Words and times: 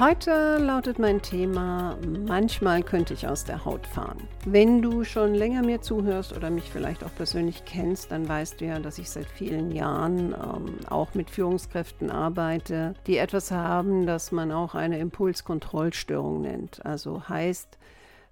Heute 0.00 0.56
lautet 0.56 0.98
mein 0.98 1.20
Thema, 1.20 1.98
manchmal 2.26 2.82
könnte 2.82 3.12
ich 3.12 3.28
aus 3.28 3.44
der 3.44 3.66
Haut 3.66 3.86
fahren. 3.86 4.26
Wenn 4.46 4.80
du 4.80 5.04
schon 5.04 5.34
länger 5.34 5.62
mir 5.62 5.82
zuhörst 5.82 6.34
oder 6.34 6.48
mich 6.48 6.70
vielleicht 6.70 7.04
auch 7.04 7.14
persönlich 7.14 7.66
kennst, 7.66 8.10
dann 8.10 8.26
weißt 8.26 8.62
du 8.62 8.64
ja, 8.64 8.78
dass 8.78 8.96
ich 8.96 9.10
seit 9.10 9.26
vielen 9.26 9.72
Jahren 9.72 10.32
ähm, 10.32 10.76
auch 10.88 11.12
mit 11.12 11.28
Führungskräften 11.28 12.10
arbeite, 12.10 12.94
die 13.06 13.18
etwas 13.18 13.50
haben, 13.50 14.06
das 14.06 14.32
man 14.32 14.52
auch 14.52 14.74
eine 14.74 14.98
Impulskontrollstörung 14.98 16.40
nennt. 16.40 16.82
Also 16.86 17.28
heißt, 17.28 17.76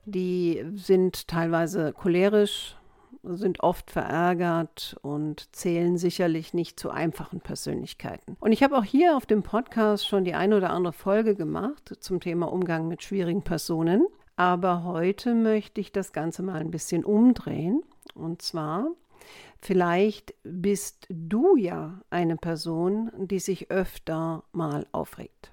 die 0.06 0.64
sind 0.74 1.28
teilweise 1.28 1.92
cholerisch, 1.92 2.77
sind 3.36 3.60
oft 3.60 3.90
verärgert 3.90 4.96
und 5.02 5.54
zählen 5.54 5.98
sicherlich 5.98 6.54
nicht 6.54 6.78
zu 6.80 6.90
einfachen 6.90 7.40
Persönlichkeiten. 7.40 8.36
Und 8.40 8.52
ich 8.52 8.62
habe 8.62 8.76
auch 8.76 8.84
hier 8.84 9.16
auf 9.16 9.26
dem 9.26 9.42
Podcast 9.42 10.06
schon 10.06 10.24
die 10.24 10.34
eine 10.34 10.56
oder 10.56 10.70
andere 10.70 10.92
Folge 10.92 11.34
gemacht 11.34 11.96
zum 12.00 12.20
Thema 12.20 12.50
Umgang 12.52 12.88
mit 12.88 13.02
schwierigen 13.02 13.42
Personen. 13.42 14.06
Aber 14.36 14.84
heute 14.84 15.34
möchte 15.34 15.80
ich 15.80 15.90
das 15.90 16.12
Ganze 16.12 16.42
mal 16.42 16.60
ein 16.60 16.70
bisschen 16.70 17.04
umdrehen. 17.04 17.82
Und 18.14 18.40
zwar, 18.40 18.88
vielleicht 19.60 20.34
bist 20.44 21.06
du 21.10 21.56
ja 21.56 22.00
eine 22.10 22.36
Person, 22.36 23.10
die 23.16 23.40
sich 23.40 23.70
öfter 23.70 24.44
mal 24.52 24.86
aufregt. 24.92 25.52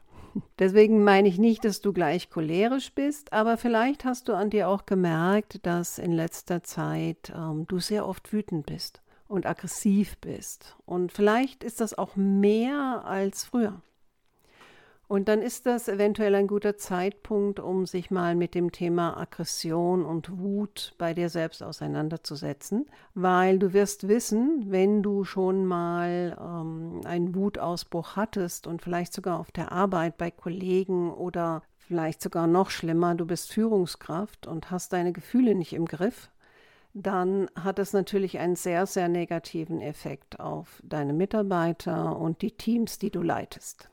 Deswegen 0.59 1.03
meine 1.03 1.28
ich 1.28 1.38
nicht, 1.38 1.66
dass 1.66 1.81
du 1.81 1.94
gleich 1.94 2.30
cholerisch 2.30 2.94
bist, 2.94 3.33
aber 3.33 3.58
vielleicht 3.58 4.05
hast 4.05 4.28
du 4.28 4.33
an 4.33 4.50
dir 4.50 4.67
auch 4.69 4.86
gemerkt, 4.86 5.66
dass 5.66 5.97
in 5.97 6.11
letzter 6.11 6.64
Zeit 6.64 7.33
ähm, 7.36 7.66
du 7.67 7.80
sehr 7.80 8.08
oft 8.08 8.31
wütend 8.33 8.66
bist 8.66 9.02
und 9.28 9.45
aggressiv 9.45 10.17
bist. 10.17 10.75
Und 10.86 11.11
vielleicht 11.11 11.63
ist 11.63 11.81
das 11.81 11.97
auch 11.97 12.16
mehr 12.16 13.03
als 13.06 13.45
früher. 13.45 13.81
Und 15.07 15.27
dann 15.27 15.41
ist 15.41 15.67
das 15.67 15.87
eventuell 15.87 16.33
ein 16.33 16.47
guter 16.47 16.77
Zeitpunkt, 16.77 17.59
um 17.59 17.85
sich 17.85 18.09
mal 18.09 18.33
mit 18.33 18.55
dem 18.55 18.71
Thema 18.71 19.17
Aggression 19.17 20.03
und 20.03 20.39
Wut 20.39 20.95
bei 20.97 21.13
dir 21.13 21.29
selbst 21.29 21.61
auseinanderzusetzen, 21.61 22.87
weil 23.13 23.59
du 23.59 23.73
wirst 23.73 24.07
wissen, 24.07 24.65
wenn 24.69 25.03
du 25.03 25.23
schon 25.23 25.65
mal 25.65 26.35
ähm, 26.41 27.01
einen 27.05 27.35
Wutausbruch 27.35 28.15
hattest 28.15 28.65
und 28.65 28.81
vielleicht 28.81 29.13
sogar 29.13 29.39
auf 29.39 29.51
der 29.51 29.71
Arbeit 29.71 30.17
bei 30.17 30.31
Kollegen 30.31 31.13
oder 31.13 31.61
vielleicht 31.77 32.21
sogar 32.23 32.47
noch 32.47 32.71
schlimmer, 32.71 33.13
du 33.13 33.27
bist 33.27 33.53
Führungskraft 33.53 34.47
und 34.47 34.71
hast 34.71 34.91
deine 34.91 35.13
Gefühle 35.13 35.53
nicht 35.53 35.73
im 35.73 35.85
Griff, 35.85 36.31
dann 36.95 37.47
hat 37.61 37.77
es 37.77 37.93
natürlich 37.93 38.39
einen 38.39 38.55
sehr, 38.55 38.87
sehr 38.87 39.07
negativen 39.07 39.81
Effekt 39.81 40.39
auf 40.39 40.81
deine 40.83 41.13
Mitarbeiter 41.13 42.17
und 42.17 42.41
die 42.41 42.51
Teams, 42.51 42.97
die 42.97 43.11
du 43.11 43.21
leitest. 43.21 43.89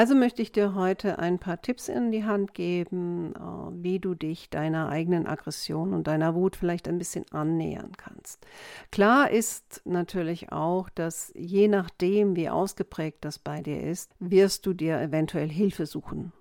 Also 0.00 0.14
möchte 0.14 0.40
ich 0.40 0.50
dir 0.50 0.74
heute 0.74 1.18
ein 1.18 1.38
paar 1.38 1.60
Tipps 1.60 1.90
in 1.90 2.10
die 2.10 2.24
Hand 2.24 2.54
geben, 2.54 3.34
äh, 3.34 3.84
wie 3.84 3.98
du 3.98 4.14
dich 4.14 4.48
deiner 4.48 4.88
eigenen 4.88 5.26
Aggression 5.26 5.92
und 5.92 6.06
deiner 6.06 6.34
Wut 6.34 6.56
vielleicht 6.56 6.88
ein 6.88 6.96
bisschen 6.96 7.26
annähern 7.32 7.92
kannst. 7.98 8.46
Klar 8.90 9.30
ist 9.30 9.82
natürlich 9.84 10.52
auch, 10.52 10.88
dass 10.88 11.34
je 11.36 11.68
nachdem, 11.68 12.34
wie 12.34 12.48
ausgeprägt 12.48 13.26
das 13.26 13.38
bei 13.38 13.60
dir 13.60 13.82
ist, 13.82 14.10
wirst 14.20 14.64
du 14.64 14.72
dir 14.72 14.98
eventuell 14.98 15.50
Hilfe 15.50 15.84
suchen 15.84 16.32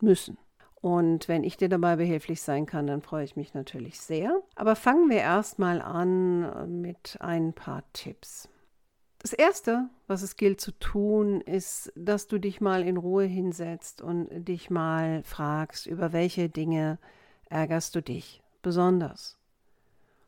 müssen. 0.00 0.38
Und 0.80 1.26
wenn 1.26 1.42
ich 1.42 1.56
dir 1.56 1.68
dabei 1.68 1.96
behilflich 1.96 2.42
sein 2.42 2.64
kann, 2.64 2.86
dann 2.86 3.02
freue 3.02 3.24
ich 3.24 3.34
mich 3.34 3.54
natürlich 3.54 3.98
sehr. 3.98 4.40
Aber 4.54 4.76
fangen 4.76 5.10
wir 5.10 5.18
erstmal 5.18 5.82
an 5.82 6.44
äh, 6.44 6.66
mit 6.68 7.16
ein 7.18 7.54
paar 7.54 7.82
Tipps. 7.92 8.48
Das 9.24 9.32
Erste, 9.32 9.88
was 10.06 10.20
es 10.20 10.36
gilt 10.36 10.60
zu 10.60 10.70
tun, 10.72 11.40
ist, 11.40 11.90
dass 11.96 12.26
du 12.26 12.36
dich 12.36 12.60
mal 12.60 12.86
in 12.86 12.98
Ruhe 12.98 13.24
hinsetzt 13.24 14.02
und 14.02 14.28
dich 14.46 14.68
mal 14.68 15.22
fragst, 15.22 15.86
über 15.86 16.12
welche 16.12 16.50
Dinge 16.50 16.98
ärgerst 17.48 17.94
du 17.94 18.02
dich 18.02 18.42
besonders. 18.60 19.38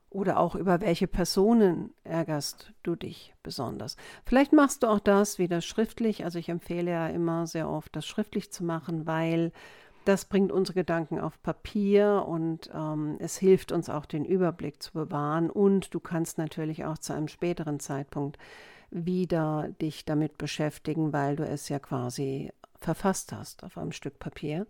Oder 0.09 0.39
auch 0.39 0.55
über 0.55 0.81
welche 0.81 1.09
Personen 1.09 1.93
ärgerst 2.05 2.73
du 2.85 2.97
dich 2.97 3.35
besonders. 3.43 3.99
Vielleicht 4.25 4.55
machst 4.55 4.83
du 4.83 4.87
auch 4.87 5.01
das 5.01 5.39
wieder 5.39 5.61
schriftlich. 5.61 6.25
Also 6.25 6.39
ich 6.39 6.49
empfehle 6.49 6.91
ja 6.91 7.09
immer 7.09 7.47
sehr 7.47 7.69
oft, 7.69 7.95
das 7.95 8.07
schriftlich 8.07 8.51
zu 8.51 8.65
machen, 8.65 9.07
weil 9.07 9.53
das 10.07 10.25
bringt 10.25 10.51
unsere 10.51 10.79
Gedanken 10.79 11.21
auf 11.21 11.43
Papier 11.43 12.25
und 12.27 12.71
ähm, 12.73 13.17
es 13.19 13.37
hilft 13.37 13.73
uns 13.73 13.91
auch 13.91 14.07
den 14.07 14.25
Überblick 14.25 14.83
zu 14.83 14.95
bewahren. 14.95 15.51
Und 15.51 15.93
du 15.93 16.01
kannst 16.01 16.39
natürlich 16.39 16.87
auch 16.87 16.97
zu 16.97 17.13
einem 17.13 17.29
späteren 17.29 17.79
Zeitpunkt 17.79 18.39
wieder 18.91 19.69
dich 19.81 20.05
damit 20.05 20.39
beschäftigen, 20.39 21.13
weil 21.13 21.37
du 21.37 21.47
es 21.47 21.69
ja 21.69 21.79
quasi 21.79 22.53
verfasst 22.81 23.33
hast 23.33 23.65
auf 23.65 23.79
einem 23.79 23.93
Stück 23.93 24.19
Papier. 24.19 24.67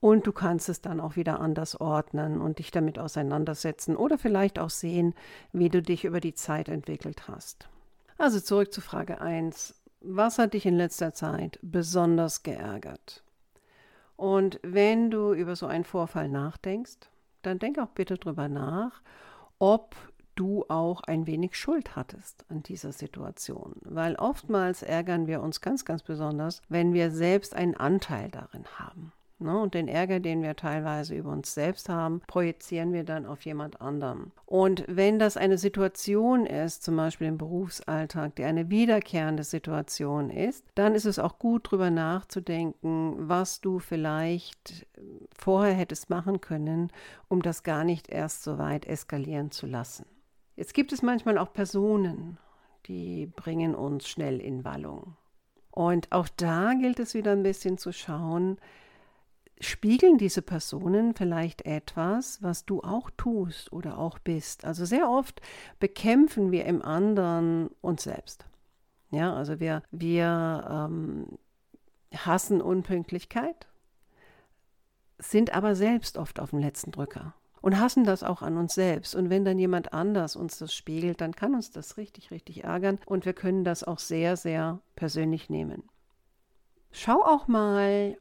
Und 0.00 0.26
du 0.26 0.32
kannst 0.32 0.68
es 0.68 0.82
dann 0.82 1.00
auch 1.00 1.16
wieder 1.16 1.40
anders 1.40 1.80
ordnen 1.80 2.40
und 2.40 2.58
dich 2.58 2.70
damit 2.70 2.98
auseinandersetzen 2.98 3.96
oder 3.96 4.18
vielleicht 4.18 4.58
auch 4.58 4.70
sehen, 4.70 5.14
wie 5.52 5.70
du 5.70 5.80
dich 5.80 6.04
über 6.04 6.20
die 6.20 6.34
Zeit 6.34 6.68
entwickelt 6.68 7.28
hast. 7.28 7.68
Also 8.18 8.40
zurück 8.40 8.72
zu 8.72 8.80
Frage 8.80 9.20
1. 9.20 9.74
Was 10.00 10.38
hat 10.38 10.54
dich 10.54 10.66
in 10.66 10.76
letzter 10.76 11.12
Zeit 11.14 11.58
besonders 11.62 12.42
geärgert? 12.42 13.22
Und 14.16 14.60
wenn 14.62 15.10
du 15.10 15.32
über 15.32 15.56
so 15.56 15.66
einen 15.66 15.84
Vorfall 15.84 16.28
nachdenkst, 16.28 17.10
dann 17.42 17.58
denk 17.58 17.78
auch 17.78 17.88
bitte 17.88 18.16
drüber 18.16 18.48
nach, 18.48 19.02
ob 19.58 19.94
du 20.36 20.64
auch 20.68 21.00
ein 21.02 21.26
wenig 21.26 21.56
Schuld 21.56 21.96
hattest 21.96 22.44
an 22.48 22.62
dieser 22.62 22.92
Situation. 22.92 23.74
Weil 23.82 24.14
oftmals 24.16 24.82
ärgern 24.82 25.26
wir 25.26 25.42
uns 25.42 25.60
ganz, 25.60 25.84
ganz 25.84 26.02
besonders, 26.02 26.62
wenn 26.68 26.92
wir 26.92 27.10
selbst 27.10 27.54
einen 27.54 27.76
Anteil 27.76 28.30
darin 28.30 28.64
haben. 28.78 29.12
Ne? 29.38 29.58
Und 29.58 29.74
den 29.74 29.88
Ärger, 29.88 30.20
den 30.20 30.42
wir 30.42 30.56
teilweise 30.56 31.14
über 31.14 31.30
uns 31.30 31.52
selbst 31.52 31.88
haben, 31.88 32.22
projizieren 32.26 32.92
wir 32.92 33.04
dann 33.04 33.26
auf 33.26 33.44
jemand 33.44 33.80
anderen. 33.80 34.32
Und 34.46 34.84
wenn 34.88 35.18
das 35.18 35.36
eine 35.36 35.58
Situation 35.58 36.46
ist, 36.46 36.82
zum 36.82 36.96
Beispiel 36.96 37.26
im 37.26 37.38
Berufsalltag, 37.38 38.36
die 38.36 38.44
eine 38.44 38.70
wiederkehrende 38.70 39.44
Situation 39.44 40.30
ist, 40.30 40.64
dann 40.74 40.94
ist 40.94 41.04
es 41.04 41.18
auch 41.18 41.38
gut, 41.38 41.66
darüber 41.66 41.90
nachzudenken, 41.90 43.28
was 43.28 43.60
du 43.60 43.78
vielleicht 43.78 44.86
vorher 45.36 45.74
hättest 45.74 46.08
machen 46.08 46.40
können, 46.40 46.90
um 47.28 47.42
das 47.42 47.62
gar 47.62 47.84
nicht 47.84 48.08
erst 48.08 48.42
so 48.42 48.58
weit 48.58 48.86
eskalieren 48.86 49.50
zu 49.50 49.66
lassen. 49.66 50.06
Jetzt 50.56 50.72
gibt 50.72 50.92
es 50.92 51.02
manchmal 51.02 51.36
auch 51.36 51.52
Personen, 51.52 52.38
die 52.86 53.26
bringen 53.26 53.74
uns 53.74 54.08
schnell 54.08 54.40
in 54.40 54.64
Wallung. 54.64 55.16
Und 55.70 56.10
auch 56.12 56.28
da 56.36 56.72
gilt 56.72 56.98
es 56.98 57.12
wieder 57.12 57.32
ein 57.32 57.42
bisschen 57.42 57.76
zu 57.76 57.92
schauen, 57.92 58.56
spiegeln 59.60 60.16
diese 60.16 60.40
Personen 60.40 61.14
vielleicht 61.14 61.66
etwas, 61.66 62.42
was 62.42 62.64
du 62.64 62.82
auch 62.82 63.10
tust 63.18 63.70
oder 63.72 63.98
auch 63.98 64.18
bist. 64.18 64.64
Also 64.64 64.86
sehr 64.86 65.10
oft 65.10 65.42
bekämpfen 65.78 66.50
wir 66.52 66.64
im 66.64 66.80
anderen 66.80 67.68
uns 67.82 68.04
selbst. 68.04 68.46
Ja, 69.10 69.34
also 69.34 69.60
wir, 69.60 69.82
wir 69.90 70.88
ähm, 70.90 71.26
hassen 72.14 72.62
Unpünktlichkeit, 72.62 73.66
sind 75.18 75.54
aber 75.54 75.74
selbst 75.74 76.16
oft 76.16 76.40
auf 76.40 76.50
dem 76.50 76.58
letzten 76.58 76.92
Drücker 76.92 77.34
und 77.66 77.80
hassen 77.80 78.04
das 78.04 78.22
auch 78.22 78.42
an 78.42 78.58
uns 78.58 78.76
selbst. 78.76 79.16
Und 79.16 79.28
wenn 79.28 79.44
dann 79.44 79.58
jemand 79.58 79.92
anders 79.92 80.36
uns 80.36 80.56
das 80.56 80.72
spiegelt, 80.72 81.20
dann 81.20 81.34
kann 81.34 81.52
uns 81.52 81.72
das 81.72 81.96
richtig, 81.96 82.30
richtig 82.30 82.62
ärgern 82.62 83.00
und 83.06 83.24
wir 83.24 83.32
können 83.32 83.64
das 83.64 83.82
auch 83.82 83.98
sehr, 83.98 84.36
sehr 84.36 84.78
persönlich 84.94 85.50
nehmen. 85.50 85.82
Schau 86.92 87.24
auch 87.24 87.48
mal, 87.48 88.18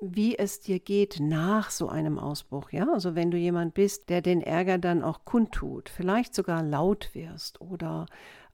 wie 0.00 0.38
es 0.38 0.60
dir 0.60 0.78
geht 0.78 1.18
nach 1.18 1.72
so 1.72 1.88
einem 1.88 2.16
Ausbruch. 2.16 2.70
Ja, 2.70 2.86
also 2.92 3.16
wenn 3.16 3.32
du 3.32 3.36
jemand 3.36 3.74
bist, 3.74 4.08
der 4.08 4.22
den 4.22 4.40
Ärger 4.40 4.78
dann 4.78 5.02
auch 5.02 5.24
kundtut, 5.24 5.88
vielleicht 5.88 6.32
sogar 6.32 6.62
laut 6.62 7.12
wirst 7.12 7.60
oder 7.60 8.06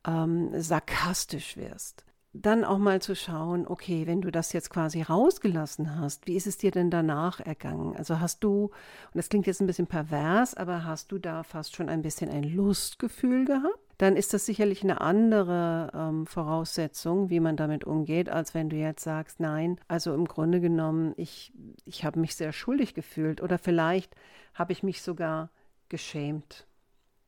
ähm, 0.06 0.48
sarkastisch 0.54 1.58
wirst, 1.58 2.05
dann 2.42 2.64
auch 2.64 2.78
mal 2.78 3.00
zu 3.02 3.14
schauen, 3.14 3.66
okay, 3.66 4.06
wenn 4.06 4.20
du 4.20 4.30
das 4.30 4.52
jetzt 4.52 4.70
quasi 4.70 5.02
rausgelassen 5.02 5.98
hast, 5.98 6.26
wie 6.26 6.36
ist 6.36 6.46
es 6.46 6.58
dir 6.58 6.70
denn 6.70 6.90
danach 6.90 7.40
ergangen? 7.40 7.96
Also 7.96 8.20
hast 8.20 8.44
du, 8.44 8.64
und 8.66 9.14
das 9.14 9.28
klingt 9.28 9.46
jetzt 9.46 9.60
ein 9.60 9.66
bisschen 9.66 9.86
pervers, 9.86 10.54
aber 10.54 10.84
hast 10.84 11.12
du 11.12 11.18
da 11.18 11.42
fast 11.42 11.74
schon 11.74 11.88
ein 11.88 12.02
bisschen 12.02 12.30
ein 12.30 12.44
Lustgefühl 12.44 13.44
gehabt? 13.44 13.86
dann 13.98 14.16
ist 14.16 14.34
das 14.34 14.44
sicherlich 14.44 14.82
eine 14.82 15.00
andere 15.00 15.90
ähm, 15.94 16.26
Voraussetzung, 16.26 17.30
wie 17.30 17.40
man 17.40 17.56
damit 17.56 17.84
umgeht, 17.84 18.28
als 18.28 18.52
wenn 18.52 18.68
du 18.68 18.76
jetzt 18.76 19.02
sagst, 19.02 19.40
nein, 19.40 19.80
also 19.88 20.14
im 20.14 20.26
Grunde 20.26 20.60
genommen, 20.60 21.14
ich, 21.16 21.52
ich 21.84 22.04
habe 22.04 22.20
mich 22.20 22.34
sehr 22.36 22.52
schuldig 22.52 22.94
gefühlt 22.94 23.40
oder 23.40 23.58
vielleicht 23.58 24.14
habe 24.54 24.72
ich 24.72 24.82
mich 24.82 25.00
sogar 25.00 25.50
geschämt. 25.88 26.66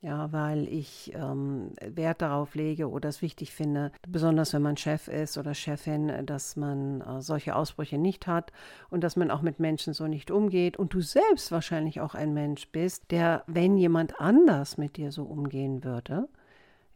Ja, 0.00 0.30
weil 0.32 0.68
ich 0.68 1.12
ähm, 1.14 1.72
Wert 1.80 2.22
darauf 2.22 2.54
lege 2.54 2.88
oder 2.88 3.08
es 3.08 3.20
wichtig 3.20 3.52
finde, 3.52 3.90
besonders 4.06 4.52
wenn 4.52 4.62
man 4.62 4.76
Chef 4.76 5.08
ist 5.08 5.36
oder 5.36 5.54
Chefin, 5.54 6.24
dass 6.24 6.54
man 6.54 7.00
äh, 7.00 7.20
solche 7.20 7.56
Ausbrüche 7.56 7.98
nicht 7.98 8.28
hat 8.28 8.52
und 8.90 9.02
dass 9.02 9.16
man 9.16 9.32
auch 9.32 9.42
mit 9.42 9.58
Menschen 9.58 9.94
so 9.94 10.06
nicht 10.06 10.30
umgeht 10.30 10.76
und 10.76 10.94
du 10.94 11.00
selbst 11.00 11.50
wahrscheinlich 11.50 12.00
auch 12.00 12.14
ein 12.14 12.32
Mensch 12.32 12.68
bist, 12.70 13.10
der, 13.10 13.42
wenn 13.48 13.76
jemand 13.76 14.20
anders 14.20 14.78
mit 14.78 14.96
dir 14.98 15.10
so 15.10 15.24
umgehen 15.24 15.82
würde, 15.82 16.28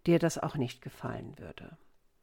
dir 0.07 0.21
das 0.21 0.39
auch 0.39 0.57
nicht 0.57 0.81
gefallen 0.81 1.35
würde. 1.39 1.77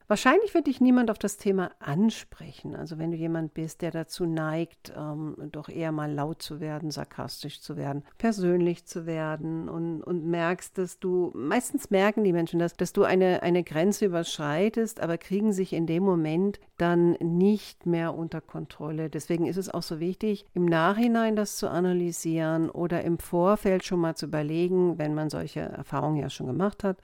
Wahrscheinlich 0.10 0.56
wird 0.56 0.66
dich 0.66 0.82
niemand 0.82 1.12
auf 1.12 1.20
das 1.20 1.38
Thema 1.38 1.70
ansprechen. 1.78 2.76
Also 2.76 2.98
wenn 2.98 3.12
du 3.12 3.18
jemand 3.18 3.54
bist, 3.54 3.84
der 3.84 3.92
dazu 3.92 4.26
neigt, 4.26 4.92
ähm, 4.98 5.36
doch 5.52 5.70
eher 5.70 5.92
mal 5.92 6.12
laut 6.12 6.42
zu 6.42 6.60
werden, 6.60 6.90
sarkastisch 6.90 7.62
zu 7.62 7.78
werden, 7.78 8.04
persönlich 8.18 8.86
zu 8.86 9.06
werden 9.06 9.70
und, 9.70 10.02
und 10.02 10.26
merkst, 10.26 10.80
dass 10.80 10.98
du, 10.98 11.32
meistens 11.36 11.92
merken 11.92 12.24
die 12.24 12.34
Menschen 12.34 12.58
das, 12.58 12.74
dass 12.74 12.92
du 12.92 13.04
eine, 13.04 13.44
eine 13.44 13.64
Grenze 13.64 14.06
überschreitest, 14.06 15.00
aber 15.00 15.20
kriegen 15.20 15.54
sich 15.54 15.74
in 15.74 15.86
dem 15.86 16.02
Moment 16.02 16.60
dann 16.80 17.12
nicht 17.20 17.86
mehr 17.86 18.16
unter 18.16 18.42
Kontrolle. 18.42 19.12
Deswegen 19.12 19.46
ist 19.46 19.58
es 19.58 19.70
auch 19.70 19.84
so 19.84 20.00
wichtig, 20.00 20.44
im 20.56 20.66
Nachhinein 20.66 21.36
das 21.36 21.58
zu 21.58 21.70
analysieren 21.70 22.72
oder 22.72 23.04
im 23.04 23.20
Vorfeld 23.20 23.86
schon 23.86 24.00
mal 24.00 24.16
zu 24.16 24.26
überlegen, 24.26 24.98
wenn 24.98 25.14
man 25.14 25.30
solche 25.30 25.60
Erfahrungen 25.60 26.18
ja 26.18 26.32
schon 26.32 26.48
gemacht 26.48 26.84
hat, 26.84 26.98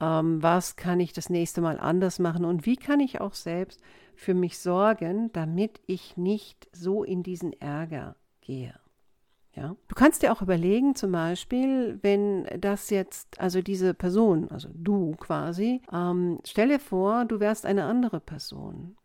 ähm, 0.00 0.42
was 0.42 0.76
kann 0.76 1.00
ich 1.00 1.12
das 1.12 1.30
nächste 1.30 1.60
Mal 1.60 1.78
anders 1.78 2.18
machen 2.18 2.44
und 2.44 2.66
wie 2.66 2.76
kann 2.76 3.00
ich 3.00 3.20
auch 3.20 3.34
selbst 3.34 3.80
für 4.14 4.34
mich 4.34 4.58
sorgen, 4.58 5.32
damit 5.32 5.80
ich 5.86 6.16
nicht 6.16 6.68
so 6.72 7.04
in 7.04 7.22
diesen 7.22 7.52
Ärger 7.60 8.16
gehe. 8.40 8.74
Ja? 9.54 9.76
Du 9.88 9.94
kannst 9.94 10.22
dir 10.22 10.32
auch 10.32 10.42
überlegen, 10.42 10.94
zum 10.94 11.12
Beispiel, 11.12 11.98
wenn 12.02 12.44
das 12.60 12.90
jetzt, 12.90 13.40
also 13.40 13.62
diese 13.62 13.94
Person, 13.94 14.50
also 14.50 14.68
du 14.74 15.16
quasi, 15.16 15.82
ähm, 15.92 16.40
stell 16.44 16.68
dir 16.68 16.80
vor, 16.80 17.24
du 17.24 17.40
wärst 17.40 17.66
eine 17.66 17.84
andere 17.84 18.20
Person 18.20 18.96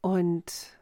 und 0.00 0.76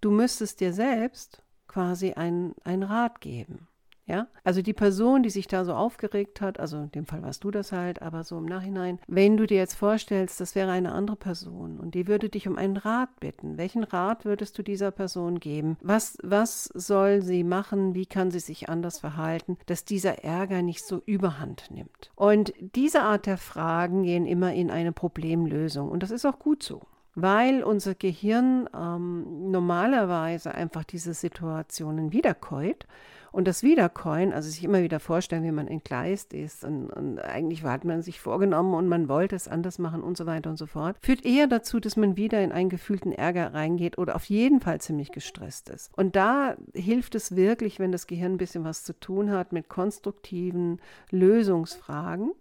du 0.00 0.10
müsstest 0.10 0.60
dir 0.60 0.72
selbst 0.72 1.42
quasi 1.68 2.12
einen 2.12 2.82
Rat 2.82 3.20
geben. 3.20 3.68
Ja, 4.06 4.26
also 4.42 4.62
die 4.62 4.72
Person, 4.72 5.22
die 5.22 5.30
sich 5.30 5.46
da 5.46 5.64
so 5.64 5.74
aufgeregt 5.74 6.40
hat, 6.40 6.58
also 6.58 6.78
in 6.78 6.90
dem 6.90 7.06
Fall 7.06 7.22
warst 7.22 7.44
du 7.44 7.52
das 7.52 7.70
halt, 7.70 8.02
aber 8.02 8.24
so 8.24 8.36
im 8.36 8.46
Nachhinein, 8.46 8.98
wenn 9.06 9.36
du 9.36 9.46
dir 9.46 9.58
jetzt 9.58 9.74
vorstellst, 9.74 10.40
das 10.40 10.56
wäre 10.56 10.72
eine 10.72 10.92
andere 10.92 11.16
Person 11.16 11.78
und 11.78 11.94
die 11.94 12.08
würde 12.08 12.28
dich 12.28 12.48
um 12.48 12.56
einen 12.56 12.76
Rat 12.76 13.20
bitten, 13.20 13.58
welchen 13.58 13.84
Rat 13.84 14.24
würdest 14.24 14.58
du 14.58 14.62
dieser 14.62 14.90
Person 14.90 15.38
geben? 15.38 15.76
Was, 15.82 16.18
was 16.22 16.64
soll 16.64 17.22
sie 17.22 17.44
machen? 17.44 17.94
Wie 17.94 18.06
kann 18.06 18.32
sie 18.32 18.40
sich 18.40 18.68
anders 18.68 18.98
verhalten, 18.98 19.56
dass 19.66 19.84
dieser 19.84 20.24
Ärger 20.24 20.62
nicht 20.62 20.84
so 20.84 21.00
überhand 21.06 21.70
nimmt? 21.70 22.10
Und 22.16 22.52
diese 22.58 23.02
Art 23.02 23.26
der 23.26 23.38
Fragen 23.38 24.02
gehen 24.02 24.26
immer 24.26 24.52
in 24.52 24.70
eine 24.72 24.92
Problemlösung 24.92 25.88
und 25.90 26.02
das 26.02 26.10
ist 26.10 26.26
auch 26.26 26.40
gut 26.40 26.64
so 26.64 26.82
weil 27.14 27.62
unser 27.62 27.94
Gehirn 27.94 28.68
ähm, 28.74 29.50
normalerweise 29.50 30.54
einfach 30.54 30.84
diese 30.84 31.14
Situationen 31.14 32.12
wiederkäut 32.12 32.86
und 33.32 33.48
das 33.48 33.62
Wiedercoin, 33.62 34.32
also 34.32 34.50
sich 34.50 34.62
immer 34.62 34.82
wieder 34.82 35.00
vorstellen, 35.00 35.42
wie 35.42 35.52
man 35.52 35.66
entgleist 35.66 36.34
ist 36.34 36.64
und, 36.64 36.90
und 36.90 37.18
eigentlich 37.18 37.62
hat 37.64 37.84
man 37.84 38.02
sich 38.02 38.20
vorgenommen 38.20 38.74
und 38.74 38.88
man 38.88 39.08
wollte 39.08 39.36
es 39.36 39.48
anders 39.48 39.78
machen 39.78 40.02
und 40.02 40.16
so 40.16 40.26
weiter 40.26 40.50
und 40.50 40.58
so 40.58 40.66
fort, 40.66 40.96
führt 41.00 41.24
eher 41.24 41.46
dazu, 41.46 41.80
dass 41.80 41.96
man 41.96 42.16
wieder 42.16 42.42
in 42.42 42.52
einen 42.52 42.68
gefühlten 42.68 43.12
Ärger 43.12 43.54
reingeht 43.54 43.98
oder 43.98 44.16
auf 44.16 44.26
jeden 44.26 44.60
Fall 44.60 44.80
ziemlich 44.80 45.12
gestresst 45.12 45.70
ist. 45.70 45.90
Und 45.96 46.14
da 46.14 46.56
hilft 46.74 47.14
es 47.14 47.34
wirklich, 47.34 47.78
wenn 47.78 47.92
das 47.92 48.06
Gehirn 48.06 48.34
ein 48.34 48.38
bisschen 48.38 48.64
was 48.64 48.84
zu 48.84 48.98
tun 48.98 49.30
hat 49.30 49.52
mit 49.52 49.68
konstruktiven 49.68 50.80
Lösungsfragen, 51.10 52.32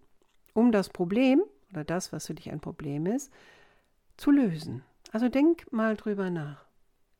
um 0.54 0.74
das 0.74 0.90
Problem 0.90 1.42
oder 1.72 1.86
das, 1.86 2.12
was 2.12 2.28
für 2.28 2.34
dich 2.34 2.52
ein 2.52 2.60
Problem 2.60 3.06
ist, 3.06 3.32
zu 4.22 4.32
lösen. 4.32 4.84
Also 5.12 5.28
denk 5.28 5.72
mal 5.74 5.98
drüber 5.98 6.30
nach. 6.30 6.64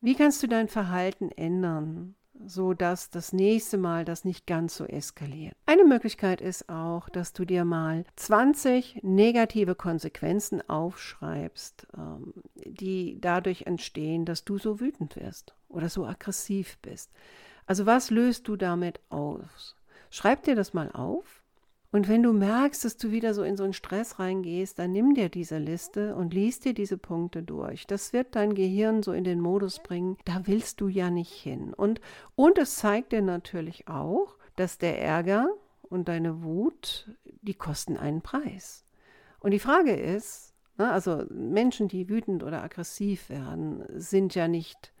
Wie 0.00 0.14
kannst 0.14 0.42
du 0.42 0.46
dein 0.46 0.68
Verhalten 0.68 1.30
ändern? 1.30 2.14
so 2.44 2.74
dass 2.74 3.10
das 3.10 3.32
nächste 3.32 3.78
Mal 3.78 4.04
das 4.04 4.24
nicht 4.24 4.46
ganz 4.46 4.76
so 4.76 4.84
eskaliert. 4.84 5.54
Eine 5.66 5.84
Möglichkeit 5.84 6.40
ist 6.40 6.68
auch, 6.68 7.08
dass 7.08 7.32
du 7.32 7.44
dir 7.44 7.64
mal 7.64 8.04
20 8.16 9.00
negative 9.02 9.74
Konsequenzen 9.74 10.68
aufschreibst, 10.68 11.86
ähm, 11.96 12.32
die 12.56 13.18
dadurch 13.20 13.62
entstehen, 13.62 14.24
dass 14.24 14.44
du 14.44 14.58
so 14.58 14.80
wütend 14.80 15.14
wirst 15.16 15.54
oder 15.68 15.88
so 15.88 16.04
aggressiv 16.04 16.78
bist. 16.82 17.12
Also 17.66 17.86
was 17.86 18.10
löst 18.10 18.48
du 18.48 18.56
damit 18.56 19.00
aus? 19.08 19.76
Schreib 20.10 20.42
dir 20.42 20.56
das 20.56 20.74
mal 20.74 20.90
auf 20.90 21.41
und 21.92 22.08
wenn 22.08 22.22
du 22.22 22.32
merkst, 22.32 22.86
dass 22.86 22.96
du 22.96 23.10
wieder 23.10 23.34
so 23.34 23.42
in 23.42 23.58
so 23.58 23.64
einen 23.64 23.74
Stress 23.74 24.18
reingehst, 24.18 24.78
dann 24.78 24.92
nimm 24.92 25.14
dir 25.14 25.28
diese 25.28 25.58
Liste 25.58 26.16
und 26.16 26.32
lies 26.32 26.58
dir 26.58 26.72
diese 26.72 26.96
Punkte 26.96 27.42
durch. 27.42 27.86
Das 27.86 28.14
wird 28.14 28.34
dein 28.34 28.54
Gehirn 28.54 29.02
so 29.02 29.12
in 29.12 29.24
den 29.24 29.40
Modus 29.40 29.78
bringen, 29.78 30.16
da 30.24 30.46
willst 30.46 30.80
du 30.80 30.88
ja 30.88 31.10
nicht 31.10 31.32
hin. 31.32 31.74
Und, 31.74 32.00
und 32.34 32.56
es 32.56 32.76
zeigt 32.76 33.12
dir 33.12 33.20
natürlich 33.20 33.88
auch, 33.88 34.38
dass 34.56 34.78
der 34.78 35.02
Ärger 35.02 35.46
und 35.82 36.08
deine 36.08 36.42
Wut, 36.42 37.10
die 37.42 37.54
kosten 37.54 37.98
einen 37.98 38.22
Preis. 38.22 38.86
Und 39.40 39.50
die 39.50 39.58
Frage 39.58 39.92
ist, 39.94 40.54
ne, 40.78 40.90
also 40.90 41.24
Menschen, 41.28 41.88
die 41.88 42.08
wütend 42.08 42.42
oder 42.42 42.62
aggressiv 42.62 43.28
werden, 43.28 43.84
sind 43.94 44.34
ja 44.34 44.48
nicht 44.48 44.94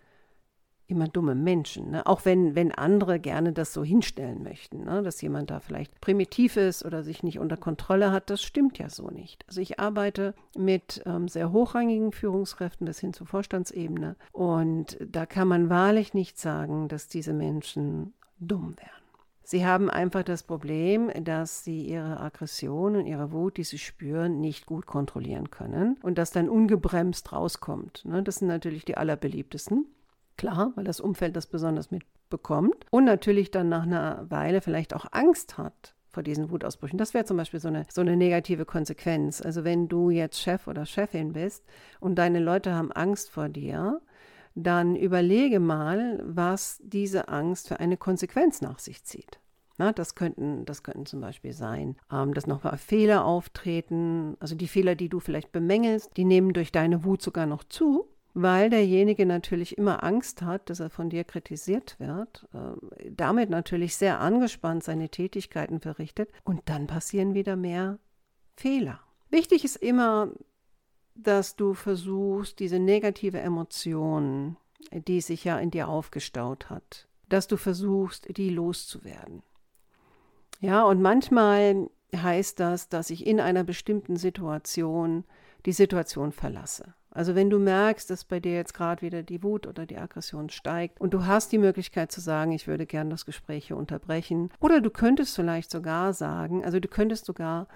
immer 0.92 1.08
dumme 1.08 1.34
Menschen. 1.34 1.90
Ne? 1.90 2.06
Auch 2.06 2.24
wenn, 2.24 2.54
wenn 2.54 2.70
andere 2.72 3.18
gerne 3.18 3.52
das 3.52 3.72
so 3.72 3.82
hinstellen 3.82 4.42
möchten, 4.42 4.84
ne? 4.84 5.02
dass 5.02 5.20
jemand 5.20 5.50
da 5.50 5.58
vielleicht 5.58 6.00
primitiv 6.00 6.56
ist 6.56 6.84
oder 6.84 7.02
sich 7.02 7.22
nicht 7.22 7.38
unter 7.38 7.56
Kontrolle 7.56 8.12
hat, 8.12 8.30
das 8.30 8.42
stimmt 8.42 8.78
ja 8.78 8.88
so 8.88 9.08
nicht. 9.08 9.44
Also 9.48 9.60
ich 9.60 9.80
arbeite 9.80 10.34
mit 10.56 11.02
ähm, 11.06 11.28
sehr 11.28 11.50
hochrangigen 11.50 12.12
Führungskräften 12.12 12.86
bis 12.86 13.00
hin 13.00 13.12
zur 13.12 13.26
Vorstandsebene 13.26 14.16
und 14.32 14.96
da 15.00 15.26
kann 15.26 15.48
man 15.48 15.68
wahrlich 15.70 16.14
nicht 16.14 16.38
sagen, 16.38 16.88
dass 16.88 17.08
diese 17.08 17.32
Menschen 17.32 18.14
dumm 18.38 18.76
wären. 18.76 19.02
Sie 19.44 19.66
haben 19.66 19.90
einfach 19.90 20.22
das 20.22 20.44
Problem, 20.44 21.10
dass 21.24 21.64
sie 21.64 21.82
ihre 21.82 22.20
Aggression 22.20 22.96
und 22.96 23.06
ihre 23.06 23.32
Wut, 23.32 23.56
die 23.56 23.64
sie 23.64 23.78
spüren, 23.78 24.40
nicht 24.40 24.66
gut 24.66 24.86
kontrollieren 24.86 25.50
können 25.50 25.98
und 26.02 26.16
das 26.16 26.30
dann 26.30 26.48
ungebremst 26.48 27.32
rauskommt. 27.32 28.04
Ne? 28.04 28.22
Das 28.22 28.36
sind 28.36 28.48
natürlich 28.48 28.84
die 28.84 28.96
allerbeliebtesten. 28.96 29.86
Klar, 30.42 30.72
weil 30.74 30.82
das 30.82 30.98
Umfeld 30.98 31.36
das 31.36 31.46
besonders 31.46 31.92
mitbekommt 31.92 32.86
und 32.90 33.04
natürlich 33.04 33.52
dann 33.52 33.68
nach 33.68 33.84
einer 33.84 34.28
Weile 34.28 34.60
vielleicht 34.60 34.92
auch 34.92 35.06
Angst 35.12 35.56
hat 35.56 35.94
vor 36.08 36.24
diesen 36.24 36.50
Wutausbrüchen. 36.50 36.98
Das 36.98 37.14
wäre 37.14 37.24
zum 37.24 37.36
Beispiel 37.36 37.60
so 37.60 37.68
eine, 37.68 37.86
so 37.88 38.00
eine 38.00 38.16
negative 38.16 38.64
Konsequenz. 38.64 39.40
Also 39.40 39.62
wenn 39.62 39.86
du 39.86 40.10
jetzt 40.10 40.40
Chef 40.40 40.66
oder 40.66 40.84
Chefin 40.84 41.32
bist 41.34 41.64
und 42.00 42.16
deine 42.16 42.40
Leute 42.40 42.74
haben 42.74 42.90
Angst 42.90 43.30
vor 43.30 43.48
dir, 43.48 44.00
dann 44.56 44.96
überlege 44.96 45.60
mal, 45.60 46.20
was 46.24 46.80
diese 46.82 47.28
Angst 47.28 47.68
für 47.68 47.78
eine 47.78 47.96
Konsequenz 47.96 48.60
nach 48.62 48.80
sich 48.80 49.04
zieht. 49.04 49.38
Na, 49.78 49.92
das, 49.92 50.16
könnten, 50.16 50.64
das 50.64 50.82
könnten 50.82 51.06
zum 51.06 51.20
Beispiel 51.20 51.52
sein, 51.52 51.94
ähm, 52.12 52.34
dass 52.34 52.48
nochmal 52.48 52.78
Fehler 52.78 53.24
auftreten. 53.24 54.36
Also 54.40 54.56
die 54.56 54.66
Fehler, 54.66 54.96
die 54.96 55.08
du 55.08 55.20
vielleicht 55.20 55.52
bemängelst, 55.52 56.10
die 56.16 56.24
nehmen 56.24 56.52
durch 56.52 56.72
deine 56.72 57.04
Wut 57.04 57.22
sogar 57.22 57.46
noch 57.46 57.62
zu 57.62 58.08
weil 58.34 58.70
derjenige 58.70 59.26
natürlich 59.26 59.76
immer 59.76 60.02
Angst 60.02 60.42
hat, 60.42 60.70
dass 60.70 60.80
er 60.80 60.90
von 60.90 61.10
dir 61.10 61.24
kritisiert 61.24 61.96
wird, 61.98 62.48
äh, 62.54 63.10
damit 63.10 63.50
natürlich 63.50 63.96
sehr 63.96 64.20
angespannt 64.20 64.84
seine 64.84 65.08
Tätigkeiten 65.08 65.80
verrichtet 65.80 66.30
und 66.44 66.62
dann 66.66 66.86
passieren 66.86 67.34
wieder 67.34 67.56
mehr 67.56 67.98
Fehler. 68.56 69.00
Wichtig 69.30 69.64
ist 69.64 69.76
immer, 69.76 70.30
dass 71.14 71.56
du 71.56 71.74
versuchst, 71.74 72.58
diese 72.58 72.78
negative 72.78 73.40
Emotion, 73.40 74.56
die 74.92 75.20
sich 75.20 75.44
ja 75.44 75.58
in 75.58 75.70
dir 75.70 75.88
aufgestaut 75.88 76.70
hat, 76.70 77.08
dass 77.28 77.46
du 77.46 77.56
versuchst, 77.56 78.36
die 78.36 78.50
loszuwerden. 78.50 79.42
Ja, 80.60 80.84
und 80.84 81.02
manchmal 81.02 81.90
heißt 82.14 82.60
das, 82.60 82.88
dass 82.88 83.10
ich 83.10 83.26
in 83.26 83.40
einer 83.40 83.64
bestimmten 83.64 84.16
Situation 84.16 85.24
die 85.66 85.72
Situation 85.72 86.32
verlasse. 86.32 86.94
Also 87.14 87.34
wenn 87.34 87.50
du 87.50 87.58
merkst, 87.58 88.08
dass 88.08 88.24
bei 88.24 88.40
dir 88.40 88.54
jetzt 88.54 88.72
gerade 88.72 89.02
wieder 89.02 89.22
die 89.22 89.42
Wut 89.42 89.66
oder 89.66 89.84
die 89.84 89.98
Aggression 89.98 90.48
steigt 90.48 91.00
und 91.00 91.12
du 91.12 91.26
hast 91.26 91.52
die 91.52 91.58
Möglichkeit 91.58 92.10
zu 92.10 92.20
sagen, 92.20 92.52
ich 92.52 92.66
würde 92.66 92.86
gern 92.86 93.10
das 93.10 93.26
Gespräch 93.26 93.66
hier 93.66 93.76
unterbrechen. 93.76 94.50
Oder 94.60 94.80
du 94.80 94.90
könntest 94.90 95.36
vielleicht 95.36 95.70
sogar 95.70 96.14
sagen, 96.14 96.64
also 96.64 96.80
du 96.80 96.88
könntest 96.88 97.26
sogar 97.26 97.68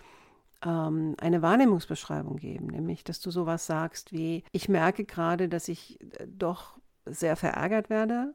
ähm, 0.65 1.15
eine 1.19 1.43
Wahrnehmungsbeschreibung 1.43 2.37
geben, 2.37 2.69
nämlich 2.69 3.05
dass 3.05 3.21
du 3.21 3.31
sowas 3.31 3.67
sagst 3.67 4.13
wie, 4.13 4.43
ich 4.53 4.71
merke 4.71 5.05
gerade, 5.05 5.51
dass 5.51 5.69
ich 5.69 6.01
äh, 6.01 6.27
doch 6.27 6.79
sehr 7.05 7.37
verärgert 7.37 7.91
werde 7.91 8.33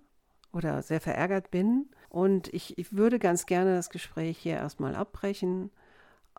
oder 0.54 0.84
sehr 0.84 1.02
verärgert 1.02 1.50
bin 1.50 1.90
und 2.10 2.54
ich, 2.54 2.78
ich 2.78 2.94
würde 2.94 3.18
ganz 3.18 3.48
gerne 3.48 3.76
das 3.76 3.90
Gespräch 3.90 4.38
hier 4.38 4.56
erstmal 4.56 4.96
abbrechen 4.96 5.72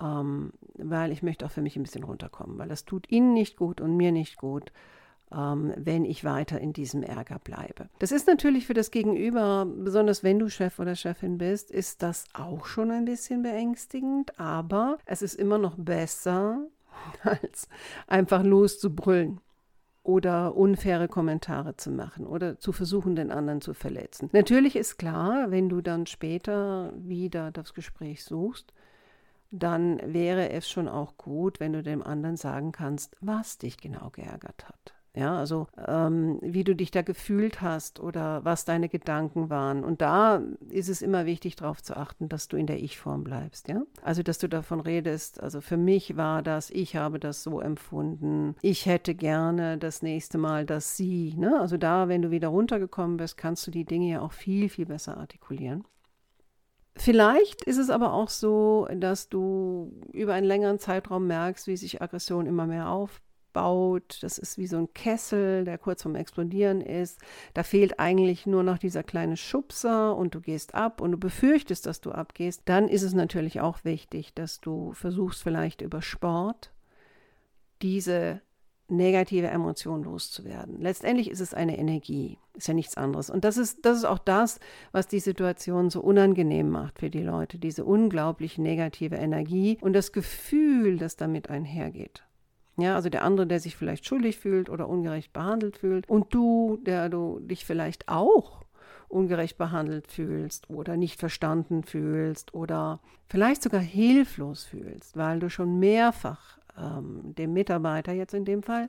ähm, 0.01 0.53
weil 0.75 1.13
ich 1.13 1.23
möchte 1.23 1.47
auch 1.47 1.51
für 1.51 1.63
mich 1.63 1.77
ein 1.77 1.83
bisschen 1.83 2.05
runterkommen, 2.05 2.59
weil 2.59 2.69
das 2.69 2.85
tut 2.85 3.11
ihnen 3.11 3.35
nicht 3.35 3.57
gut 3.57 3.81
und 3.81 3.97
mir 3.97 4.13
nicht 4.13 4.37
gut, 4.37 4.73
ähm, 5.33 5.73
wenn 5.77 6.05
ich 6.05 6.25
weiter 6.25 6.61
in 6.61 6.73
diesem 6.73 7.03
Ärger 7.03 7.39
bleibe. 7.39 7.89
Das 7.99 8.13
ist 8.13 8.27
natürlich 8.27 8.67
für 8.67 8.75
das 8.75 8.91
Gegenüber, 8.91 9.67
besonders 9.67 10.23
wenn 10.23 10.39
du 10.39 10.49
Chef 10.49 10.79
oder 10.79 10.95
Chefin 10.95 11.39
bist, 11.39 11.71
ist 11.71 12.03
das 12.03 12.25
auch 12.35 12.67
schon 12.67 12.91
ein 12.91 13.05
bisschen 13.05 13.43
beängstigend, 13.43 14.39
aber 14.39 14.99
es 15.07 15.23
ist 15.23 15.35
immer 15.35 15.59
noch 15.59 15.77
besser, 15.77 16.67
als 17.23 17.69
einfach 18.07 18.43
loszubrüllen 18.43 19.41
oder 20.05 20.57
unfaire 20.57 21.09
Kommentare 21.09 21.77
zu 21.77 21.91
machen 21.91 22.27
oder 22.27 22.59
zu 22.59 22.73
versuchen, 22.73 23.15
den 23.15 23.31
anderen 23.31 23.61
zu 23.61 23.73
verletzen. 23.73 24.31
Natürlich 24.33 24.75
ist 24.75 24.99
klar, 24.99 25.51
wenn 25.51 25.69
du 25.69 25.81
dann 25.81 26.07
später 26.07 26.93
wieder 26.97 27.53
das 27.53 27.73
Gespräch 27.73 28.25
suchst, 28.25 28.73
dann 29.53 30.01
wäre 30.05 30.51
es 30.51 30.69
schon 30.69 30.89
auch 30.89 31.17
gut, 31.17 31.61
wenn 31.61 31.73
du 31.73 31.83
dem 31.83 32.03
anderen 32.03 32.37
sagen 32.37 32.73
kannst, 32.73 33.17
was 33.21 33.59
dich 33.59 33.77
genau 33.77 34.11
geärgert 34.11 34.67
hat. 34.67 34.95
Ja, 35.15 35.39
also 35.39 35.67
ähm, 35.87 36.39
wie 36.41 36.65
du 36.65 36.75
dich 36.75 36.91
da 36.91 37.03
gefühlt 37.03 37.61
hast 37.61 38.01
oder 38.01 38.47
was 38.47 38.65
deine 38.65 38.89
Gedanken 38.89 39.51
waren. 39.51 39.85
Und 39.85 40.01
da 40.01 40.41
ist 40.71 40.89
es 40.89 41.03
immer 41.03 41.27
wichtig, 41.27 41.55
darauf 41.57 41.83
zu 41.83 41.99
achten, 41.99 42.31
dass 42.31 42.49
du 42.49 42.57
in 42.57 42.67
der 42.67 42.83
Ich-Form 42.83 43.23
bleibst. 43.23 43.69
Ja, 43.69 43.83
also 44.01 44.23
dass 44.23 44.39
du 44.39 44.49
davon 44.49 44.81
redest. 44.81 45.43
Also 45.43 45.61
für 45.61 45.77
mich 45.77 46.17
war 46.17 46.43
das, 46.43 46.71
ich 46.71 46.97
habe 46.97 47.19
das 47.19 47.43
so 47.43 47.61
empfunden. 47.61 48.57
Ich 48.63 48.87
hätte 48.87 49.15
gerne 49.15 49.77
das 49.77 50.01
nächste 50.01 50.39
Mal, 50.39 50.65
dass 50.65 50.97
sie. 50.97 51.35
Ne? 51.37 51.61
Also 51.61 51.77
da, 51.77 52.09
wenn 52.09 52.23
du 52.23 52.31
wieder 52.31 52.49
runtergekommen 52.49 53.19
bist, 53.19 53.37
kannst 53.37 53.67
du 53.67 53.71
die 53.71 53.85
Dinge 53.85 54.13
ja 54.13 54.21
auch 54.23 54.33
viel, 54.33 54.71
viel 54.71 54.87
besser 54.87 55.19
artikulieren. 55.19 55.85
Vielleicht 56.95 57.63
ist 57.63 57.79
es 57.79 57.91
aber 57.91 58.13
auch 58.13 58.29
so, 58.29 58.87
dass 58.95 59.29
du 59.29 59.93
über 60.13 60.35
einen 60.35 60.47
längeren 60.47 60.79
Zeitraum 60.79 61.27
merkst, 61.27 61.67
wie 61.67 61.77
sich 61.77 62.03
Aggression 62.03 62.47
immer 62.47 62.67
mehr 62.67 62.91
aufbaut 62.91 63.23
baut. 63.53 64.19
Das 64.23 64.39
ist 64.39 64.59
wie 64.59 64.67
so 64.67 64.77
ein 64.77 64.93
Kessel, 64.95 65.65
der 65.65 65.79
kurz 65.79 66.03
vorm 66.03 66.17
Explodieren 66.17 66.81
ist. 66.81 67.21
Da 67.55 67.63
fehlt 67.63 67.99
eigentlich 67.99 68.47
nur 68.47 68.63
noch 68.63 68.79
dieser 68.79 69.03
kleine 69.03 69.37
Schubser 69.37 70.17
und 70.17 70.35
du 70.35 70.41
gehst 70.41 70.75
ab 70.75 71.01
und 71.01 71.13
du 71.13 71.19
befürchtest, 71.19 71.87
dass 71.87 72.01
du 72.01 72.13
abgehst. 72.13 72.63
Dann 72.67 72.89
ist 72.89 73.03
es 73.03 73.15
natürlich 73.15 73.61
auch 73.61 73.85
wichtig, 73.85 74.35
dass 74.35 74.61
du 74.61 74.93
versuchst, 74.93 75.43
vielleicht 75.43 75.83
über 75.83 76.03
Sport 76.03 76.73
diese 77.81 78.41
negative 78.89 79.49
Emotion 79.49 80.03
loszuwerden. 80.03 80.81
Letztendlich 80.81 81.31
ist 81.31 81.41
es 81.41 81.55
eine 81.55 81.79
Energie, 81.79 82.39
ist 82.55 82.69
ja 82.69 82.75
nichts 82.75 82.97
anderes. 82.97 83.31
Und 83.31 83.45
das 83.45 83.57
ist, 83.57 83.85
das 83.85 83.99
ist 83.99 84.05
auch 84.05 84.19
das, 84.19 84.61
was 84.93 85.09
die 85.09 85.21
Situation 85.21 85.91
so 85.91 86.01
unangenehm 86.01 86.71
macht 86.71 86.99
für 86.99 87.11
die 87.11 87.23
Leute, 87.23 87.59
diese 87.59 87.85
unglaublich 87.85 88.59
negative 88.59 89.17
Energie 89.17 89.79
und 89.81 89.95
das 89.95 90.13
Gefühl, 90.13 90.99
das 90.99 91.17
damit 91.17 91.49
einhergeht. 91.49 92.23
Ja, 92.79 92.95
also 92.95 93.11
der 93.11 93.23
andere, 93.23 93.47
der 93.47 93.61
sich 93.61 93.77
vielleicht 93.77 94.07
schuldig 94.07 94.39
fühlt 94.39 94.71
oder 94.71 94.89
ungerecht 94.89 95.33
behandelt 95.33 95.77
fühlt 95.77 96.09
und 96.09 96.33
du, 96.33 96.79
der 96.83 97.09
du 97.09 97.39
dich 97.41 97.65
vielleicht 97.65 98.09
auch 98.09 98.63
ungerecht 99.09 99.59
behandelt 99.59 100.07
fühlst 100.11 100.71
oder 100.71 100.97
nicht 100.97 101.21
verstanden 101.21 101.83
fühlst 101.85 102.55
oder 102.55 103.01
vielleicht 103.29 103.63
sogar 103.63 103.81
hilflos 103.81 104.65
fühlst, 104.65 105.17
weil 105.17 105.39
du 105.39 105.51
schon 105.51 105.79
mehrfach 105.79 106.59
ähm, 106.79 107.35
dem 107.35 107.53
Mitarbeiter 107.53 108.13
jetzt 108.13 108.35
in 108.35 108.45
dem 108.45 108.63
Fall 108.63 108.89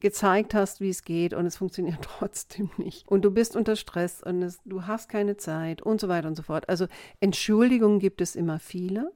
gezeigt 0.00 0.54
hast, 0.54 0.80
wie 0.80 0.90
es 0.90 1.02
geht 1.02 1.34
und 1.34 1.46
es 1.46 1.56
funktioniert 1.56 1.98
trotzdem 2.02 2.70
nicht. 2.76 3.08
Und 3.08 3.22
du 3.24 3.30
bist 3.30 3.56
unter 3.56 3.76
Stress 3.76 4.22
und 4.22 4.42
es, 4.42 4.60
du 4.64 4.86
hast 4.86 5.08
keine 5.08 5.36
Zeit 5.36 5.82
und 5.82 6.00
so 6.00 6.08
weiter 6.08 6.28
und 6.28 6.36
so 6.36 6.42
fort. 6.42 6.68
Also 6.68 6.86
Entschuldigungen 7.20 7.98
gibt 7.98 8.20
es 8.20 8.36
immer 8.36 8.58
viele. 8.58 9.12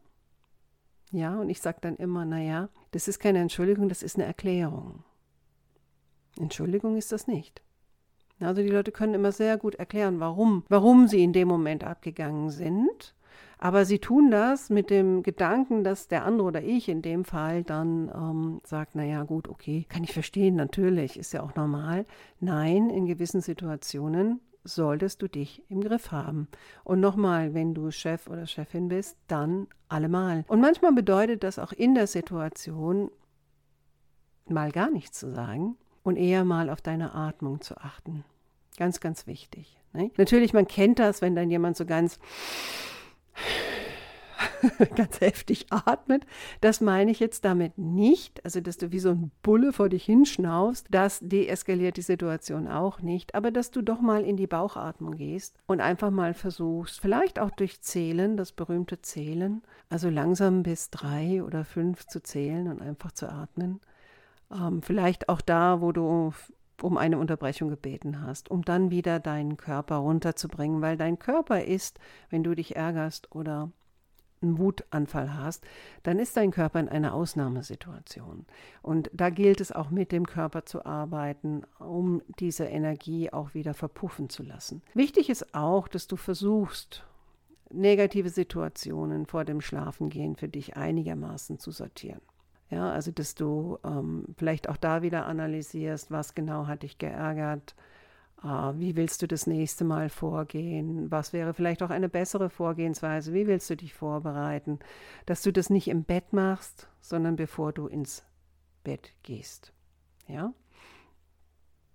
Ja, 1.13 1.39
und 1.39 1.51
ich 1.51 1.61
sage 1.61 1.79
dann 1.83 1.97
immer, 1.97 2.25
naja, 2.25 2.71
das 2.91 3.07
ist 3.07 3.19
keine 3.19 3.41
Entschuldigung, 3.41 3.89
das 3.89 4.03
ist 4.03 4.17
eine 4.17 4.25
Erklärung. 4.25 5.05
Entschuldigung 6.39 6.97
ist 6.97 7.13
das 7.13 7.27
nicht. 7.27 7.61
Also 8.41 8.63
die 8.63 8.69
Leute 8.69 8.93
können 8.93 9.15
immer 9.15 9.31
sehr 9.31 9.59
gut 9.59 9.75
erklären, 9.75 10.21
warum, 10.21 10.65
warum 10.69 11.07
sie 11.07 11.23
in 11.23 11.33
dem 11.33 11.49
Moment 11.49 11.85
abgegangen 11.85 12.51
sind. 12.51 13.15
Aber 13.63 13.85
sie 13.85 14.01
tun 14.01 14.33
das 14.33 14.71
mit 14.71 14.91
dem 14.91 15.23
Gedanken, 15.23 15.85
dass 15.85 16.09
der 16.09 16.25
andere 16.25 16.49
oder 16.49 16.65
ich 16.65 16.89
in 16.89 17.01
dem 17.01 17.25
Fall 17.25 17.63
dann 17.63 18.11
ähm, 18.13 18.61
sagt, 18.65 18.97
naja 18.97 19.23
gut, 19.23 19.47
okay, 19.47 19.87
kann 19.89 20.03
ich 20.03 20.13
verstehen, 20.13 20.57
natürlich, 20.57 21.17
ist 21.17 21.33
ja 21.33 21.45
auch 21.45 21.55
normal. 21.55 22.05
Nein, 22.41 22.91
in 22.91 23.07
gewissen 23.07 23.41
Situationen 23.41 24.41
solltest 24.65 25.23
du 25.23 25.29
dich 25.29 25.63
im 25.69 25.81
Griff 25.81 26.11
haben. 26.11 26.49
Und 26.83 26.99
nochmal, 26.99 27.55
wenn 27.55 27.73
du 27.73 27.93
Chef 27.93 28.27
oder 28.27 28.49
Chefin 28.49 28.89
bist, 28.89 29.17
dann 29.29 29.69
allemal. 29.89 30.45
Und 30.49 30.61
manchmal 30.61 30.93
bedeutet 30.93 31.45
das 31.45 31.61
auch 31.61 31.71
in 31.71 31.95
der 31.95 32.09
Situation 32.09 33.13
mal 34.49 34.73
gar 34.73 34.91
nichts 34.91 35.21
zu 35.21 35.33
sagen 35.33 35.77
und 36.03 36.17
eher 36.17 36.45
mal 36.45 36.69
auf 36.69 36.83
deine 36.83 37.15
Atmung 37.15 37.61
zu 37.61 37.77
achten. 37.77 38.25
Ganz, 38.77 38.99
ganz 38.99 39.29
wichtig. 39.29 39.79
Ne? 39.93 40.11
Natürlich, 40.17 40.53
man 40.53 40.67
kennt 40.67 40.99
das, 40.99 41.23
wenn 41.23 41.37
dann 41.37 41.49
jemand 41.49 41.77
so 41.77 41.87
ganz 41.87 42.19
ganz 44.97 45.21
heftig 45.21 45.67
atmet. 45.71 46.27
Das 46.61 46.81
meine 46.81 47.11
ich 47.11 47.21
jetzt 47.21 47.45
damit 47.45 47.79
nicht. 47.79 48.45
Also, 48.45 48.61
dass 48.61 48.77
du 48.77 48.93
wie 48.93 48.99
so 48.99 49.11
ein 49.11 49.31
Bulle 49.43 49.73
vor 49.73 49.89
dich 49.89 50.05
hinschnaufst, 50.05 50.87
das 50.91 51.21
deeskaliert 51.21 51.97
die 51.97 52.03
Situation 52.03 52.69
auch 52.69 53.01
nicht. 53.01 53.35
Aber 53.35 53.51
dass 53.51 53.71
du 53.71 53.83
doch 53.83 54.01
mal 54.01 54.25
in 54.25 54.37
die 54.37 54.47
Bauchatmung 54.47 55.17
gehst 55.17 55.59
und 55.67 55.81
einfach 55.81 56.11
mal 56.11 56.35
versuchst, 56.35 57.01
vielleicht 57.01 57.39
auch 57.39 57.51
durch 57.51 57.81
Zählen, 57.83 58.37
das 58.37 58.53
berühmte 58.53 59.01
Zählen, 59.03 59.63
also 59.89 60.09
langsam 60.09 60.63
bis 60.63 60.91
drei 60.91 61.43
oder 61.43 61.65
fünf 61.65 62.07
zu 62.07 62.23
zählen 62.23 62.69
und 62.69 62.81
einfach 62.81 63.13
zu 63.13 63.29
atmen. 63.29 63.81
Ähm, 64.53 64.83
vielleicht 64.83 65.29
auch 65.29 65.41
da, 65.41 65.81
wo 65.81 65.93
du 65.93 66.33
um 66.85 66.97
eine 66.97 67.19
Unterbrechung 67.19 67.69
gebeten 67.69 68.21
hast, 68.21 68.51
um 68.51 68.63
dann 68.63 68.91
wieder 68.91 69.21
deinen 69.21 69.57
Körper 69.57 69.97
runterzubringen, 69.97 70.81
weil 70.81 70.97
dein 70.97 71.19
Körper 71.19 71.65
ist, 71.65 71.99
wenn 72.31 72.43
du 72.43 72.55
dich 72.55 72.77
ärgerst 72.77 73.35
oder 73.35 73.71
einen 74.43 74.59
Wutanfall 74.59 75.35
hast, 75.37 75.65
dann 76.03 76.19
ist 76.19 76.37
dein 76.37 76.51
Körper 76.51 76.81
in 76.81 76.89
einer 76.89 77.15
Ausnahmesituation. 77.15 78.47
Und 78.83 79.11
da 79.13 79.31
gilt 79.31 79.61
es 79.61 79.73
auch 79.73 79.91
mit 79.91 80.13
dem 80.13 80.27
Körper 80.27 80.67
zu 80.67 80.85
arbeiten, 80.85 81.63
um 81.79 82.23
diese 82.39 82.65
Energie 82.65 83.33
auch 83.33 83.55
wieder 83.55 83.75
verpuffen 83.75 84.29
zu 84.29 84.43
lassen. 84.43 84.83
Wichtig 84.95 85.31
ist 85.31 85.55
auch, 85.55 85.89
dass 85.89 86.07
du 86.07 86.17
versuchst, 86.17 87.05
negative 87.71 88.29
Situationen 88.29 89.27
vor 89.27 89.45
dem 89.45 89.61
Schlafengehen 89.61 90.37
für 90.37 90.49
dich 90.49 90.77
einigermaßen 90.77 91.59
zu 91.59 91.71
sortieren. 91.71 92.21
Ja, 92.73 92.91
also 92.91 93.13
dass 93.13 93.35
du 93.35 93.79
ähm, 93.85 94.25
vielleicht 94.37 94.69
auch 94.69 94.79
da 94.79 95.03
wieder 95.03 95.27
analysierst, 95.27 96.11
was 96.11 96.35
genau 96.35 96.67
hat 96.67 96.83
dich 96.83 96.99
geärgert, 96.99 97.75
Ah, 98.43 98.75
wie 98.77 98.97
willst 98.97 99.23
du 99.23 99.29
das 99.29 99.47
nächste 99.47 99.85
Mal 99.85 100.09
vorgehen? 100.09 101.13
Was 101.13 101.33
wäre 101.33 101.55
vielleicht 101.55 101.81
auch 101.81 101.91
eine 101.91 102.09
bessere 102.09 102.51
Vorgehensweise? 102.51 103.33
Wie 103.33 103.47
willst 103.47 103.71
du 103.71 103.77
dich 103.77 103.95
vorbereiten? 103.95 104.81
Dass 105.27 105.43
du 105.43 105.53
das 105.53 105.71
nicht 105.71 105.87
im 105.87 106.03
Bett 106.03 106.33
machst, 106.33 106.89
sondern 107.01 107.37
bevor 107.37 107.73
du 107.73 107.87
ins 107.87 108.25
Bett 108.83 109.13
gehst. 109.23 109.73
Ja? 110.27 110.53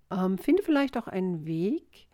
Ähm, 0.09 0.37
finde 0.37 0.63
vielleicht 0.63 0.97
auch 0.97 1.07
einen 1.07 1.45
Weg, 1.45 2.06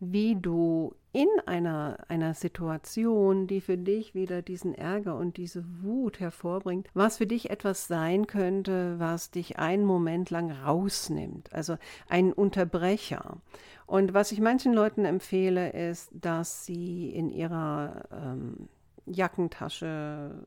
wie 0.00 0.36
du 0.36 0.94
in 1.12 1.28
einer, 1.46 1.96
einer 2.08 2.34
Situation, 2.34 3.46
die 3.46 3.62
für 3.62 3.78
dich 3.78 4.14
wieder 4.14 4.42
diesen 4.42 4.74
Ärger 4.74 5.16
und 5.16 5.38
diese 5.38 5.64
Wut 5.82 6.20
hervorbringt, 6.20 6.88
was 6.92 7.16
für 7.16 7.26
dich 7.26 7.48
etwas 7.48 7.86
sein 7.86 8.26
könnte, 8.26 8.98
was 8.98 9.30
dich 9.30 9.58
einen 9.58 9.86
Moment 9.86 10.28
lang 10.28 10.50
rausnimmt, 10.50 11.52
also 11.54 11.76
ein 12.08 12.34
Unterbrecher. 12.34 13.38
Und 13.86 14.12
was 14.12 14.32
ich 14.32 14.40
manchen 14.40 14.74
Leuten 14.74 15.06
empfehle, 15.06 15.70
ist, 15.70 16.10
dass 16.12 16.66
sie 16.66 17.08
in 17.08 17.30
ihrer 17.30 18.04
ähm, 18.12 18.68
Jackentasche 19.06 20.46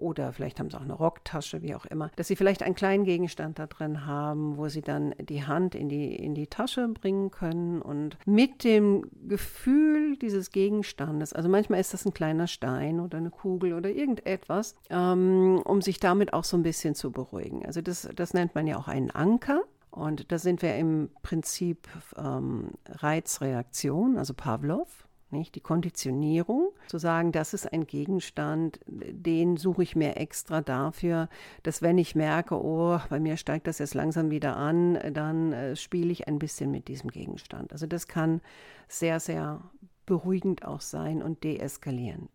oder 0.00 0.32
vielleicht 0.32 0.58
haben 0.58 0.70
sie 0.70 0.76
auch 0.76 0.82
eine 0.82 0.94
Rocktasche, 0.94 1.62
wie 1.62 1.74
auch 1.74 1.84
immer, 1.86 2.10
dass 2.16 2.28
sie 2.28 2.36
vielleicht 2.36 2.62
einen 2.62 2.74
kleinen 2.74 3.04
Gegenstand 3.04 3.58
da 3.58 3.66
drin 3.66 4.06
haben, 4.06 4.56
wo 4.56 4.68
sie 4.68 4.82
dann 4.82 5.14
die 5.18 5.46
Hand 5.46 5.74
in 5.74 5.88
die, 5.88 6.14
in 6.14 6.34
die 6.34 6.46
Tasche 6.46 6.88
bringen 6.88 7.30
können 7.30 7.82
und 7.82 8.16
mit 8.26 8.64
dem 8.64 9.04
Gefühl 9.28 10.16
dieses 10.16 10.50
Gegenstandes, 10.50 11.32
also 11.32 11.48
manchmal 11.48 11.80
ist 11.80 11.94
das 11.94 12.04
ein 12.04 12.14
kleiner 12.14 12.46
Stein 12.46 13.00
oder 13.00 13.18
eine 13.18 13.30
Kugel 13.30 13.74
oder 13.74 13.90
irgendetwas, 13.90 14.76
ähm, 14.90 15.60
um 15.64 15.82
sich 15.82 16.00
damit 16.00 16.32
auch 16.32 16.44
so 16.44 16.56
ein 16.56 16.62
bisschen 16.62 16.94
zu 16.94 17.10
beruhigen. 17.12 17.64
Also 17.66 17.80
das, 17.80 18.08
das 18.14 18.34
nennt 18.34 18.54
man 18.54 18.66
ja 18.66 18.76
auch 18.78 18.88
einen 18.88 19.10
Anker. 19.10 19.62
Und 19.90 20.30
da 20.30 20.38
sind 20.38 20.62
wir 20.62 20.76
im 20.76 21.10
Prinzip 21.22 21.88
ähm, 22.16 22.70
Reizreaktion, 22.88 24.18
also 24.18 24.34
Pavlov. 24.34 25.08
Nicht? 25.32 25.54
Die 25.54 25.60
Konditionierung, 25.60 26.72
zu 26.88 26.98
sagen, 26.98 27.32
das 27.32 27.54
ist 27.54 27.72
ein 27.72 27.86
Gegenstand, 27.86 28.80
den 28.86 29.56
suche 29.56 29.82
ich 29.82 29.94
mir 29.94 30.16
extra 30.16 30.60
dafür, 30.60 31.28
dass 31.62 31.82
wenn 31.82 31.98
ich 31.98 32.14
merke, 32.14 32.54
oh, 32.54 32.98
bei 33.08 33.20
mir 33.20 33.36
steigt 33.36 33.66
das 33.66 33.78
jetzt 33.78 33.94
langsam 33.94 34.30
wieder 34.30 34.56
an, 34.56 34.98
dann 35.12 35.52
äh, 35.52 35.76
spiele 35.76 36.10
ich 36.10 36.26
ein 36.26 36.38
bisschen 36.38 36.70
mit 36.70 36.88
diesem 36.88 37.10
Gegenstand. 37.10 37.72
Also 37.72 37.86
das 37.86 38.08
kann 38.08 38.40
sehr, 38.88 39.20
sehr 39.20 39.62
beruhigend 40.06 40.64
auch 40.64 40.80
sein 40.80 41.22
und 41.22 41.44
deeskalierend. 41.44 42.30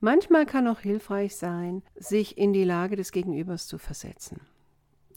Manchmal 0.00 0.46
kann 0.46 0.68
auch 0.68 0.80
hilfreich 0.80 1.36
sein, 1.36 1.82
sich 1.94 2.36
in 2.38 2.52
die 2.52 2.64
Lage 2.64 2.96
des 2.96 3.12
Gegenübers 3.12 3.66
zu 3.66 3.78
versetzen. 3.78 4.40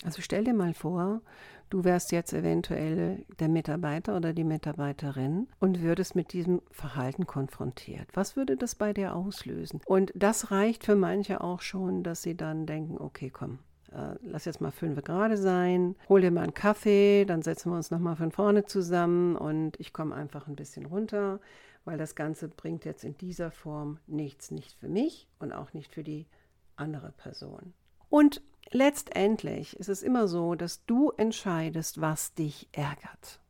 Also 0.04 0.22
stell 0.22 0.44
dir 0.44 0.54
mal 0.54 0.74
vor, 0.74 1.22
du 1.70 1.84
wärst 1.84 2.12
jetzt 2.12 2.34
eventuell 2.34 3.26
der 3.40 3.50
Mitarbeiter 3.50 4.16
oder 4.16 4.34
die 4.34 4.44
Mitarbeiterin 4.44 5.48
und 5.60 5.82
würdest 5.82 6.16
mit 6.16 6.34
diesem 6.34 6.62
Verhalten 6.72 7.26
konfrontiert. 7.26 8.08
Was 8.14 8.36
würde 8.36 8.58
das 8.58 8.76
bei 8.76 8.94
dir 8.94 9.16
auslösen? 9.16 9.82
Und 9.86 10.12
das 10.16 10.52
reicht 10.52 10.86
für 10.86 10.96
manche 10.96 11.42
auch 11.42 11.62
schon, 11.62 12.04
dass 12.04 12.22
sie 12.22 12.36
dann 12.36 12.66
denken, 12.66 12.98
okay, 12.98 13.30
komm, 13.30 13.60
äh, 13.92 14.16
lass 14.22 14.46
jetzt 14.46 14.62
mal 14.62 14.72
fünf 14.72 15.04
gerade 15.04 15.38
sein, 15.38 15.96
hol 16.10 16.22
dir 16.22 16.32
mal 16.32 16.44
einen 16.44 16.54
Kaffee, 16.54 17.26
dann 17.26 17.42
setzen 17.42 17.72
wir 17.72 17.78
uns 17.78 17.92
nochmal 17.92 18.16
von 18.16 18.32
vorne 18.32 18.66
zusammen 18.66 19.36
und 19.36 19.80
ich 19.80 19.94
komme 19.94 20.16
einfach 20.16 20.48
ein 20.48 20.56
bisschen 20.56 20.86
runter, 20.86 21.40
weil 21.86 21.98
das 21.98 22.16
Ganze 22.16 22.50
bringt 22.50 22.86
jetzt 22.86 23.04
in 23.04 23.18
dieser 23.18 23.52
Form 23.52 24.00
nichts, 24.08 24.52
nicht 24.52 24.78
für 24.78 24.90
mich 24.90 25.28
und 25.40 25.54
auch 25.54 25.74
nicht 25.74 25.94
für 25.94 26.04
die 26.04 26.28
andere 26.76 27.12
Person. 27.12 27.74
Und 28.10 28.42
letztendlich 28.72 29.76
ist 29.78 29.90
es 29.90 30.04
immer 30.04 30.28
so, 30.28 30.56
dass 30.56 30.86
du 30.86 31.12
entscheidest, 31.12 32.02
was 32.02 32.34
dich 32.34 32.68
ärgert. 32.72 33.42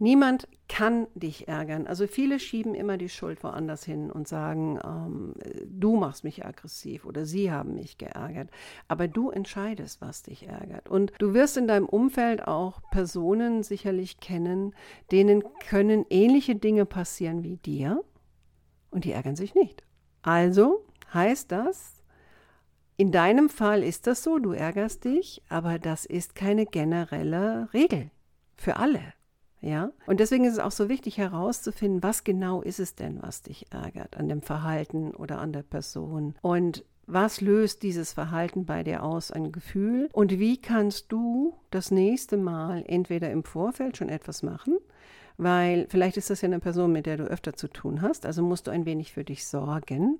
Niemand 0.00 0.48
kann 0.68 1.06
dich 1.14 1.46
ärgern. 1.46 1.86
Also 1.86 2.08
viele 2.08 2.40
schieben 2.40 2.74
immer 2.74 2.98
die 2.98 3.08
Schuld 3.08 3.44
woanders 3.44 3.84
hin 3.84 4.10
und 4.10 4.26
sagen, 4.26 4.80
ähm, 4.84 5.34
du 5.66 5.96
machst 5.96 6.24
mich 6.24 6.44
aggressiv 6.44 7.04
oder 7.06 7.24
sie 7.24 7.52
haben 7.52 7.74
mich 7.74 7.96
geärgert. 7.96 8.50
Aber 8.88 9.06
du 9.06 9.30
entscheidest, 9.30 10.00
was 10.00 10.22
dich 10.22 10.48
ärgert. 10.48 10.88
Und 10.88 11.12
du 11.18 11.32
wirst 11.32 11.56
in 11.56 11.68
deinem 11.68 11.86
Umfeld 11.86 12.46
auch 12.46 12.80
Personen 12.90 13.62
sicherlich 13.62 14.18
kennen, 14.18 14.74
denen 15.12 15.44
können 15.68 16.04
ähnliche 16.10 16.56
Dinge 16.56 16.86
passieren 16.86 17.44
wie 17.44 17.56
dir 17.56 18.02
und 18.90 19.04
die 19.04 19.12
ärgern 19.12 19.36
sich 19.36 19.54
nicht. 19.54 19.84
Also 20.22 20.84
heißt 21.12 21.52
das, 21.52 22.03
in 22.96 23.10
deinem 23.10 23.48
Fall 23.48 23.82
ist 23.82 24.06
das 24.06 24.22
so, 24.22 24.38
du 24.38 24.52
ärgerst 24.52 25.04
dich, 25.04 25.42
aber 25.48 25.78
das 25.78 26.04
ist 26.04 26.34
keine 26.34 26.66
generelle 26.66 27.68
Regel 27.72 28.10
für 28.56 28.76
alle. 28.76 29.00
Ja? 29.60 29.90
Und 30.06 30.20
deswegen 30.20 30.44
ist 30.44 30.54
es 30.54 30.58
auch 30.58 30.70
so 30.70 30.88
wichtig 30.88 31.18
herauszufinden, 31.18 32.02
was 32.02 32.22
genau 32.22 32.62
ist 32.62 32.78
es 32.78 32.94
denn, 32.94 33.22
was 33.22 33.42
dich 33.42 33.66
ärgert 33.72 34.16
an 34.16 34.28
dem 34.28 34.42
Verhalten 34.42 35.12
oder 35.12 35.38
an 35.38 35.52
der 35.52 35.62
Person. 35.62 36.34
Und 36.42 36.84
was 37.06 37.40
löst 37.40 37.82
dieses 37.82 38.12
Verhalten 38.12 38.64
bei 38.64 38.82
dir 38.82 39.02
aus, 39.02 39.30
ein 39.30 39.52
Gefühl? 39.52 40.08
Und 40.12 40.38
wie 40.38 40.60
kannst 40.60 41.10
du 41.10 41.54
das 41.70 41.90
nächste 41.90 42.36
Mal 42.36 42.84
entweder 42.86 43.30
im 43.30 43.44
Vorfeld 43.44 43.96
schon 43.96 44.08
etwas 44.08 44.42
machen, 44.42 44.78
weil 45.36 45.86
vielleicht 45.88 46.16
ist 46.16 46.30
das 46.30 46.42
ja 46.42 46.46
eine 46.46 46.60
Person, 46.60 46.92
mit 46.92 47.06
der 47.06 47.16
du 47.16 47.24
öfter 47.24 47.54
zu 47.54 47.68
tun 47.68 48.02
hast, 48.02 48.24
also 48.24 48.42
musst 48.42 48.66
du 48.66 48.70
ein 48.70 48.86
wenig 48.86 49.12
für 49.12 49.24
dich 49.24 49.46
sorgen, 49.46 50.18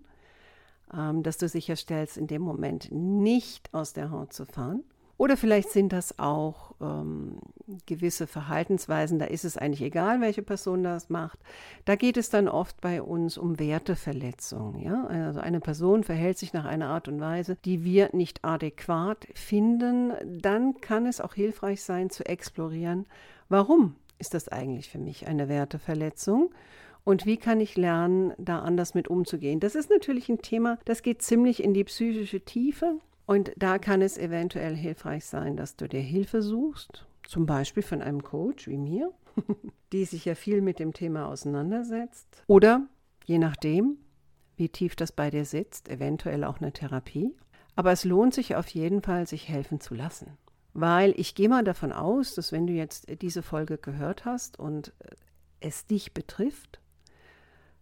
dass 0.89 1.39
du 1.39 1.49
sicherstellst, 1.49 2.17
in 2.17 2.27
dem 2.27 2.43
Moment 2.43 2.89
nicht 2.93 3.73
aus 3.73 3.93
der 3.93 4.11
Haut 4.11 4.33
zu 4.33 4.45
fahren. 4.47 4.85
Oder 5.17 5.37
vielleicht 5.37 5.71
sind 5.71 5.93
das 5.93 6.19
auch 6.19 6.75
ähm, 6.81 7.39
gewisse 7.87 8.27
Verhaltensweisen, 8.27 9.21
da 9.21 9.27
ist 9.27 9.45
es 9.45 9.57
eigentlich 9.57 9.83
egal, 9.83 10.21
welche 10.21 10.43
Person 10.43 10.83
das 10.83 11.09
macht. 11.09 11.39
Da 11.85 11.95
geht 11.95 12.17
es 12.17 12.31
dann 12.31 12.49
oft 12.49 12.81
bei 12.81 13.01
uns 13.01 13.39
um 13.39 13.61
Werteverletzungen. 13.61 14.83
Ja? 14.83 15.07
Also 15.07 15.39
eine 15.39 15.61
Person 15.61 16.03
verhält 16.03 16.39
sich 16.39 16.53
nach 16.53 16.65
einer 16.65 16.89
Art 16.89 17.07
und 17.07 17.21
Weise, 17.21 17.57
die 17.65 17.85
wir 17.85 18.11
nicht 18.13 18.45
adäquat 18.45 19.29
finden. 19.35 20.13
Dann 20.25 20.81
kann 20.81 21.07
es 21.07 21.21
auch 21.21 21.35
hilfreich 21.35 21.83
sein 21.83 22.11
zu 22.11 22.27
explorieren, 22.27 23.07
warum 23.49 23.95
ist 24.19 24.35
das 24.35 24.49
eigentlich 24.49 24.91
für 24.91 24.99
mich 24.99 25.29
eine 25.29 25.49
Werteverletzung? 25.49 26.51
Und 27.05 27.27
wie 27.27 27.37
kann 27.37 27.61
ich 27.61 27.77
lernen, 27.77 28.33
da 28.39 28.61
anders 28.61 28.95
mit 28.95 29.09
umzugehen? 29.09 29.61
Das 29.61 29.75
ist 29.75 29.91
natürlich 29.91 30.29
ein 30.29 30.39
Thema, 30.39 30.79
das 30.87 31.03
geht 31.03 31.23
ziemlich 31.23 31.63
in 31.63 31.75
die 31.75 31.85
psychische 31.85 32.41
Tiefe. 32.41 32.99
Und 33.27 33.53
da 33.57 33.79
kann 33.79 34.03
es 34.03 34.19
eventuell 34.19 34.75
hilfreich 34.75 35.25
sein, 35.27 35.57
dass 35.57 35.77
du 35.77 35.89
dir 35.89 36.01
Hilfe 36.01 36.43
suchst, 36.43 37.07
zum 37.27 37.47
Beispiel 37.47 37.83
von 37.83 38.03
einem 38.03 38.23
Coach 38.23 38.69
wie 38.69 38.77
mir, 38.77 39.13
die 39.93 40.05
sich 40.05 40.25
ja 40.25 40.35
viel 40.35 40.61
mit 40.61 40.79
dem 40.79 40.93
Thema 40.93 41.29
auseinandersetzt. 41.29 42.43
Oder, 42.47 42.87
je 43.25 43.39
nachdem, 43.39 43.99
wie 44.57 44.69
tief 44.69 44.97
das 44.97 45.13
bei 45.13 45.31
dir 45.31 45.45
sitzt, 45.45 45.89
eventuell 45.89 46.45
auch 46.45 46.61
eine 46.61 46.73
Therapie. 46.73 47.35
Aber 47.77 47.93
es 47.93 48.05
lohnt 48.05 48.35
sich 48.35 48.57
auf 48.57 48.69
jeden 48.69 49.03
Fall, 49.03 49.27
sich 49.27 49.49
helfen 49.49 49.81
zu 49.81 49.95
lassen. 49.95 50.39
Weil 50.75 51.15
ich 51.19 51.35
gehe 51.35 51.49
mal 51.49 51.65
davon 51.65 51.93
aus, 51.93 52.35
dass 52.35 52.53
wenn 52.53 52.67
du 52.67 52.73
jetzt 52.73 53.07
diese 53.23 53.43
Folge 53.43 53.79
gehört 53.79 54.25
hast 54.25 54.59
und 54.59 54.93
es 55.61 55.87
dich 55.87 56.15
betrifft, 56.15 56.81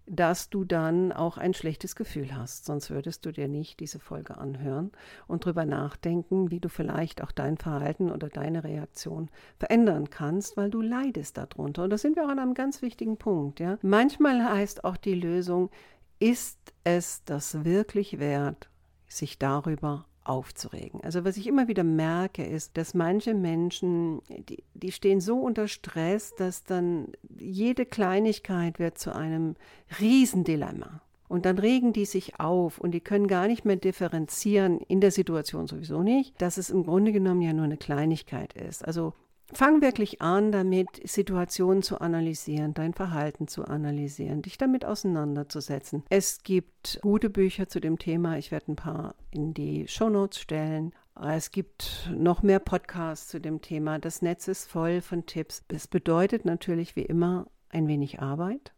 dass 0.07 0.51
du 0.51 0.65
dann 0.65 1.12
auch 1.12 1.38
ein 1.38 1.55
schlechtes 1.55 1.97
Gefühl 1.97 2.37
hast. 2.37 2.65
Sonst 2.65 2.91
würdest 2.91 3.25
du 3.25 3.33
dir 3.33 3.49
nicht 3.49 3.81
diese 3.81 3.99
Folge 3.99 4.37
anhören 4.37 4.91
und 5.27 5.45
drüber 5.45 5.65
nachdenken, 5.65 6.51
wie 6.51 6.61
du 6.61 6.69
vielleicht 6.69 7.23
auch 7.23 7.33
dein 7.33 7.57
Verhalten 7.57 8.11
oder 8.11 8.29
deine 8.29 8.65
Reaktion 8.65 9.31
verändern 9.59 10.11
kannst, 10.11 10.57
weil 10.57 10.71
du 10.71 10.81
leidest 10.83 11.38
darunter. 11.38 11.85
Und 11.85 11.91
da 11.91 11.99
sind 11.99 12.17
wir 12.17 12.25
auch 12.25 12.31
an 12.31 12.38
einem 12.38 12.55
ganz 12.55 12.83
wichtigen 12.83 13.17
Punkt. 13.17 13.61
Ja? 13.61 13.79
Manchmal 13.83 14.45
heißt 14.45 14.85
auch 14.85 14.97
die 14.97 15.15
Lösung, 15.15 15.71
ist 16.19 16.59
es 16.85 17.25
das 17.25 17.65
wirklich 17.65 18.19
wert, 18.19 18.71
sich 19.09 19.38
darüber 19.38 20.07
aufzuregen. 20.24 21.00
Also 21.02 21.24
was 21.24 21.37
ich 21.37 21.46
immer 21.46 21.68
wieder 21.68 21.85
merke, 21.85 22.44
ist, 22.44 22.76
dass 22.76 22.94
manche 22.94 23.35
Menschen, 23.35 24.20
die, 24.28 24.62
die 24.74 24.92
stehen 24.92 25.20
so 25.20 25.38
unter 25.38 25.68
Stress, 25.68 26.35
dass 26.35 26.64
dann 26.64 27.08
jede 27.38 27.87
Kleinigkeit 27.87 28.78
wird 28.78 28.98
zu 28.98 29.14
einem 29.14 29.56
Riesendilemma. 30.00 31.00
Und 31.28 31.46
dann 31.46 31.58
regen 31.58 31.94
die 31.94 32.04
sich 32.04 32.38
auf 32.40 32.78
und 32.78 32.90
die 32.90 33.00
können 33.00 33.26
gar 33.26 33.46
nicht 33.46 33.64
mehr 33.64 33.76
differenzieren, 33.76 34.80
in 34.80 35.00
der 35.00 35.11
Situation 35.11 35.66
sowieso 35.66 36.02
nicht, 36.02 36.40
dass 36.42 36.58
es 36.58 36.68
im 36.68 36.85
Grunde 36.85 37.11
genommen 37.11 37.40
ja 37.40 37.54
nur 37.54 37.64
eine 37.64 37.78
Kleinigkeit 37.78 38.52
ist. 38.52 38.85
Also 38.87 39.14
Fang 39.55 39.83
wirklich 39.83 40.23
an, 40.23 40.51
damit 40.51 40.88
Situationen 41.05 41.83
zu 41.83 42.01
analysieren, 42.01 42.73
dein 42.73 42.95
Verhalten 42.95 43.49
zu 43.49 43.67
analysieren, 43.67 44.41
dich 44.41 44.57
damit 44.57 44.85
auseinanderzusetzen. 44.85 46.05
Es 46.09 46.43
gibt 46.43 46.99
gute 47.03 47.29
Bücher 47.29 47.69
zu 47.69 47.79
dem 47.79 47.99
Thema. 47.99 48.38
Ich 48.38 48.51
werde 48.51 48.73
ein 48.73 48.77
paar 48.77 49.15
in 49.31 49.53
die 49.53 49.87
Shownotes 49.88 50.41
stellen. 50.41 50.95
Es 51.21 51.51
gibt 51.51 52.11
noch 52.17 52.43
mehr 52.43 52.61
Podcasts 52.61 53.29
zu 53.29 53.41
dem 53.41 53.61
Thema. 53.61 53.99
Das 53.99 54.23
Netz 54.23 54.49
ist 54.49 54.71
voll 54.71 55.03
von 55.03 55.27
Tipps. 55.27 55.62
Es 55.69 55.87
bedeutet 55.87 56.47
natürlich 56.47 56.97
wie 56.97 57.03
immer 57.03 57.47
ein 57.69 57.87
wenig 57.88 58.21
Arbeit. 58.21 58.73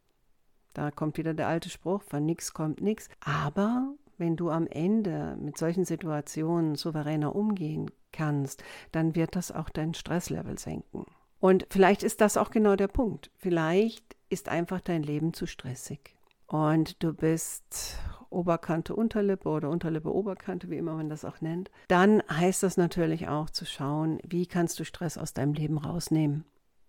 Da 0.73 0.91
kommt 0.91 1.19
wieder 1.19 1.35
der 1.35 1.47
alte 1.47 1.71
Spruch, 1.71 2.03
von 2.03 2.27
nichts 2.27 2.53
kommt 2.53 2.81
nichts. 2.81 3.09
Aber 3.21 3.95
wenn 4.19 4.35
du 4.35 4.51
am 4.51 4.67
Ende 4.67 5.37
mit 5.41 5.57
solchen 5.57 5.85
Situationen 5.85 6.75
souveräner 6.75 7.37
umgehen 7.37 7.91
kannst, 8.15 8.65
dann 8.93 9.15
wird 9.15 9.37
das 9.37 9.53
auch 9.53 9.69
dein 9.69 9.93
Stresslevel 9.93 10.59
senken. 10.59 11.05
Und 11.41 11.67
vielleicht 11.69 12.03
ist 12.03 12.23
das 12.23 12.39
auch 12.39 12.51
genau 12.51 12.77
der 12.77 12.89
Punkt. 12.89 13.31
Vielleicht 13.37 14.17
ist 14.31 14.49
einfach 14.49 14.81
dein 14.81 15.03
Leben 15.03 15.35
zu 15.35 15.47
stressig. 15.47 16.17
Und 16.47 17.03
du 17.03 17.13
bist 17.13 17.99
Oberkante, 18.31 18.95
Unterlippe 18.97 19.49
oder 19.49 19.71
Unterlippe, 19.71 20.15
Oberkante, 20.15 20.71
wie 20.71 20.77
immer 20.77 20.95
man 20.95 21.09
das 21.09 21.25
auch 21.25 21.41
nennt. 21.41 21.71
Dann 21.89 22.23
heißt 22.31 22.63
das 22.63 22.77
natürlich 22.77 23.29
auch 23.29 23.51
zu 23.51 23.65
schauen, 23.65 24.19
wie 24.27 24.47
kannst 24.47 24.79
du 24.81 24.85
Stress 24.85 25.19
aus 25.19 25.35
deinem 25.35 25.55
Leben 25.55 25.79
rausnehmen. 25.79 26.45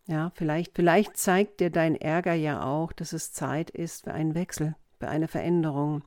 Ja, 0.08 0.32
vielleicht, 0.36 0.76
vielleicht 0.76 1.18
zeigt 1.18 1.60
dir 1.60 1.70
dein 1.70 1.96
Ärger 1.96 2.34
ja 2.34 2.64
auch, 2.64 2.92
dass 2.94 3.12
es 3.12 3.34
Zeit 3.34 3.70
ist 3.72 4.04
für 4.04 4.14
einen 4.14 4.36
Wechsel, 4.36 4.76
für 5.00 5.08
eine 5.08 5.28
Veränderung. 5.28 6.04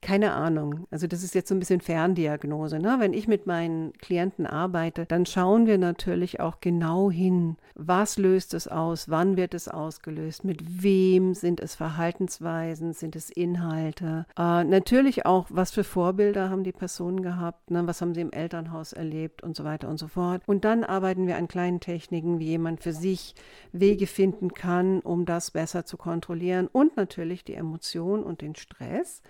Keine 0.00 0.32
Ahnung. 0.32 0.86
Also 0.90 1.06
das 1.06 1.24
ist 1.24 1.34
jetzt 1.34 1.48
so 1.48 1.54
ein 1.54 1.58
bisschen 1.58 1.80
Ferndiagnose. 1.80 2.78
Ne? 2.78 2.96
Wenn 3.00 3.12
ich 3.12 3.26
mit 3.26 3.46
meinen 3.46 3.92
Klienten 3.94 4.46
arbeite, 4.46 5.06
dann 5.06 5.26
schauen 5.26 5.66
wir 5.66 5.76
natürlich 5.76 6.40
auch 6.40 6.60
genau 6.60 7.10
hin, 7.10 7.56
was 7.74 8.16
löst 8.16 8.54
es 8.54 8.68
aus, 8.68 9.08
wann 9.08 9.36
wird 9.36 9.54
es 9.54 9.68
ausgelöst, 9.68 10.44
mit 10.44 10.82
wem 10.82 11.34
sind 11.34 11.60
es 11.60 11.74
Verhaltensweisen, 11.74 12.92
sind 12.92 13.16
es 13.16 13.30
Inhalte. 13.30 14.26
Äh, 14.38 14.64
natürlich 14.64 15.26
auch, 15.26 15.46
was 15.50 15.72
für 15.72 15.84
Vorbilder 15.84 16.48
haben 16.48 16.64
die 16.64 16.72
Personen 16.72 17.22
gehabt, 17.22 17.70
ne? 17.70 17.86
was 17.86 18.00
haben 18.00 18.14
sie 18.14 18.20
im 18.20 18.32
Elternhaus 18.32 18.92
erlebt 18.92 19.42
und 19.42 19.56
so 19.56 19.64
weiter 19.64 19.88
und 19.88 19.98
so 19.98 20.06
fort. 20.06 20.42
Und 20.46 20.64
dann 20.64 20.84
arbeiten 20.84 21.26
wir 21.26 21.36
an 21.36 21.48
kleinen 21.48 21.80
Techniken, 21.80 22.38
wie 22.38 22.46
jemand 22.46 22.82
für 22.82 22.92
sich 22.92 23.34
Wege 23.72 24.06
finden 24.06 24.54
kann, 24.54 25.00
um 25.00 25.24
das 25.24 25.50
besser 25.50 25.84
zu 25.84 25.96
kontrollieren 25.96 26.68
und 26.70 26.96
natürlich 26.96 27.44
die 27.44 27.54
Emotion 27.54 28.22
und 28.22 28.42
den 28.42 28.54
Stress 28.54 29.22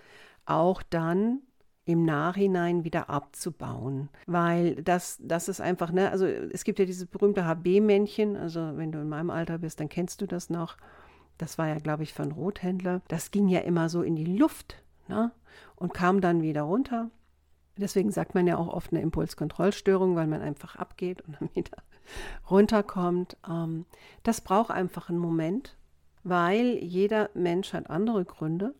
auch 0.49 0.83
dann 0.83 1.41
im 1.85 2.05
Nachhinein 2.05 2.83
wieder 2.83 3.09
abzubauen. 3.09 4.09
Weil 4.27 4.75
das, 4.83 5.17
das 5.21 5.49
ist 5.49 5.59
einfach, 5.59 5.91
ne, 5.91 6.11
also 6.11 6.25
es 6.25 6.63
gibt 6.63 6.77
ja 6.77 6.85
dieses 6.85 7.07
berühmte 7.07 7.45
HB-Männchen, 7.45 8.35
also 8.35 8.77
wenn 8.77 8.91
du 8.91 8.99
in 8.99 9.09
meinem 9.09 9.31
Alter 9.31 9.57
bist, 9.57 9.79
dann 9.79 9.89
kennst 9.89 10.21
du 10.21 10.27
das 10.27 10.49
noch. 10.51 10.77
Das 11.39 11.57
war 11.57 11.67
ja, 11.67 11.79
glaube 11.79 12.03
ich, 12.03 12.13
von 12.13 12.31
Rothändler. 12.31 13.01
Das 13.07 13.31
ging 13.31 13.47
ja 13.47 13.61
immer 13.61 13.89
so 13.89 14.03
in 14.03 14.15
die 14.15 14.37
Luft 14.37 14.83
ne, 15.07 15.31
und 15.77 15.93
kam 15.93 16.21
dann 16.21 16.43
wieder 16.43 16.61
runter. 16.61 17.09
Deswegen 17.75 18.11
sagt 18.11 18.35
man 18.35 18.45
ja 18.45 18.57
auch 18.57 18.67
oft 18.67 18.91
eine 18.91 19.01
Impulskontrollstörung, 19.01 20.15
weil 20.15 20.27
man 20.27 20.41
einfach 20.41 20.75
abgeht 20.75 21.21
und 21.21 21.37
dann 21.39 21.49
wieder 21.55 21.77
runterkommt. 22.51 23.35
Ähm, 23.49 23.85
das 24.21 24.41
braucht 24.41 24.69
einfach 24.69 25.09
einen 25.09 25.17
Moment, 25.17 25.75
weil 26.23 26.77
jeder 26.83 27.31
Mensch 27.33 27.73
hat 27.73 27.89
andere 27.89 28.25
Gründe 28.25 28.75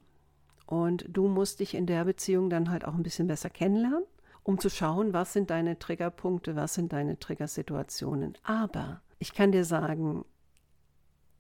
Und 0.70 1.06
du 1.08 1.28
musst 1.28 1.62
dich 1.62 1.74
in 1.74 1.88
der 1.88 2.06
Beziehung 2.06 2.52
dann 2.52 2.70
halt 2.70 2.86
auch 2.86 2.94
ein 2.94 3.02
bisschen 3.02 3.26
besser 3.26 3.50
kennenlernen, 3.50 4.04
um 4.44 4.60
zu 4.60 4.70
schauen, 4.70 5.14
was 5.14 5.34
sind 5.34 5.50
deine 5.50 5.80
Triggerpunkte, 5.80 6.56
was 6.56 6.76
sind 6.76 6.94
deine 6.94 7.18
Triggersituationen. 7.18 8.38
Aber 8.44 9.02
ich 9.18 9.34
kann 9.34 9.52
dir 9.52 9.66
sagen, 9.66 10.26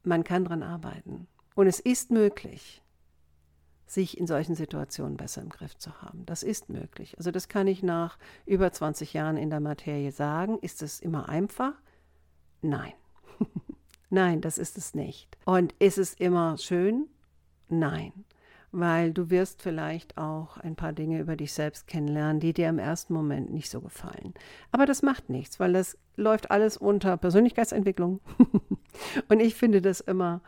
man 0.02 0.24
kann 0.24 0.46
dran 0.46 0.64
arbeiten. 0.64 1.28
Und 1.54 1.68
es 1.68 1.80
ist 1.80 2.10
möglich, 2.10 2.82
sich 3.86 4.18
in 4.18 4.26
solchen 4.26 4.56
Situationen 4.56 5.16
besser 5.16 5.44
im 5.44 5.50
Griff 5.50 5.78
zu 5.78 6.02
haben. 6.02 6.26
Das 6.26 6.42
ist 6.42 6.70
möglich. 6.70 7.16
Also 7.20 7.30
das 7.30 7.48
kann 7.48 7.68
ich 7.68 7.84
nach 7.84 8.18
über 8.48 8.72
20 8.72 9.14
Jahren 9.14 9.38
in 9.38 9.52
der 9.52 9.60
Materie 9.60 10.12
sagen. 10.12 10.58
Ist 10.58 10.82
es 10.82 11.00
immer 11.02 11.30
einfach? 11.30 11.74
Nein. 12.64 12.94
Nein, 14.10 14.42
das 14.42 14.58
ist 14.58 14.76
es 14.76 14.96
nicht. 14.96 15.38
Und 15.46 15.74
ist 15.74 16.00
es 16.00 16.16
immer 16.16 16.58
schön? 16.58 17.06
Nein 17.68 18.26
weil 18.72 19.12
du 19.14 19.30
wirst 19.30 19.62
vielleicht 19.62 20.18
auch 20.18 20.58
ein 20.58 20.76
paar 20.76 20.94
Dinge 20.94 21.20
über 21.20 21.36
dich 21.36 21.54
selbst 21.54 21.88
kennenlernen, 21.88 22.40
die 22.40 22.54
dir 22.54 22.70
im 22.70 22.80
ersten 22.80 23.14
Moment 23.14 23.52
nicht 23.52 23.70
so 23.70 23.82
gefallen. 23.82 24.34
Aber 24.72 24.86
das 24.86 25.02
macht 25.02 25.30
nichts, 25.30 25.60
weil 25.60 25.74
das 25.74 25.98
läuft 26.16 26.52
alles 26.52 26.78
unter 26.78 27.18
Persönlichkeitsentwicklung. 27.18 28.20
Und 29.30 29.40
ich 29.40 29.56
finde 29.56 29.82
das 29.82 30.00
immer 30.02 30.42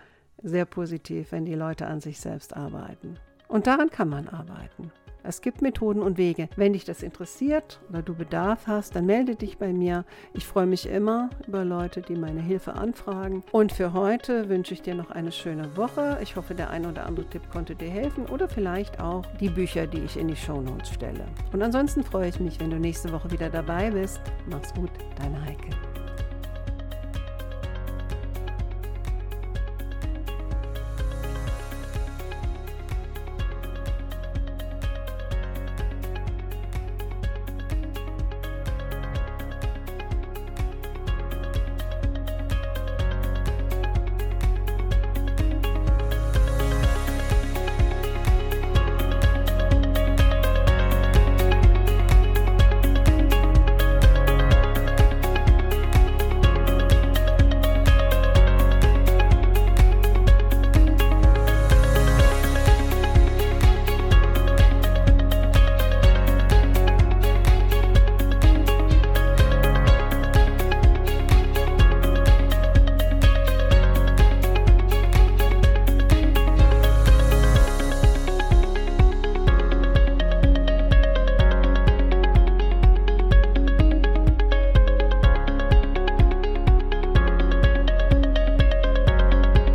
sehr 0.43 0.65
positiv, 0.65 1.31
wenn 1.31 1.45
die 1.45 1.55
Leute 1.55 1.87
an 1.87 2.01
sich 2.01 2.19
selbst 2.19 2.55
arbeiten. 2.55 3.17
Und 3.47 3.67
daran 3.67 3.89
kann 3.89 4.09
man 4.09 4.27
arbeiten. 4.27 4.91
Es 5.23 5.41
gibt 5.41 5.61
Methoden 5.61 6.01
und 6.01 6.17
Wege. 6.17 6.49
Wenn 6.55 6.73
dich 6.73 6.85
das 6.85 7.03
interessiert 7.03 7.79
oder 7.89 8.01
du 8.01 8.15
Bedarf 8.15 8.67
hast, 8.67 8.95
dann 8.95 9.05
melde 9.05 9.35
dich 9.35 9.57
bei 9.57 9.71
mir. 9.71 10.05
Ich 10.33 10.45
freue 10.45 10.65
mich 10.65 10.87
immer 10.87 11.29
über 11.47 11.63
Leute, 11.63 12.01
die 12.01 12.15
meine 12.15 12.41
Hilfe 12.41 12.73
anfragen. 12.73 13.43
Und 13.51 13.71
für 13.71 13.93
heute 13.93 14.49
wünsche 14.49 14.73
ich 14.73 14.81
dir 14.81 14.95
noch 14.95 15.11
eine 15.11 15.31
schöne 15.31 15.77
Woche. 15.77 16.17
Ich 16.21 16.35
hoffe, 16.35 16.55
der 16.55 16.69
ein 16.69 16.85
oder 16.85 17.05
andere 17.05 17.27
Tipp 17.27 17.49
konnte 17.51 17.75
dir 17.75 17.89
helfen 17.89 18.25
oder 18.25 18.49
vielleicht 18.49 18.99
auch 18.99 19.25
die 19.39 19.49
Bücher, 19.49 19.87
die 19.87 19.99
ich 19.99 20.17
in 20.17 20.27
die 20.27 20.35
Shownotes 20.35 20.89
stelle. 20.89 21.25
Und 21.53 21.61
ansonsten 21.61 22.03
freue 22.03 22.29
ich 22.29 22.39
mich, 22.39 22.59
wenn 22.59 22.71
du 22.71 22.79
nächste 22.79 23.11
Woche 23.11 23.31
wieder 23.31 23.49
dabei 23.49 23.91
bist. 23.91 24.21
Mach's 24.49 24.73
gut, 24.73 24.91
deine 25.17 25.41
Heike. 25.45 26.00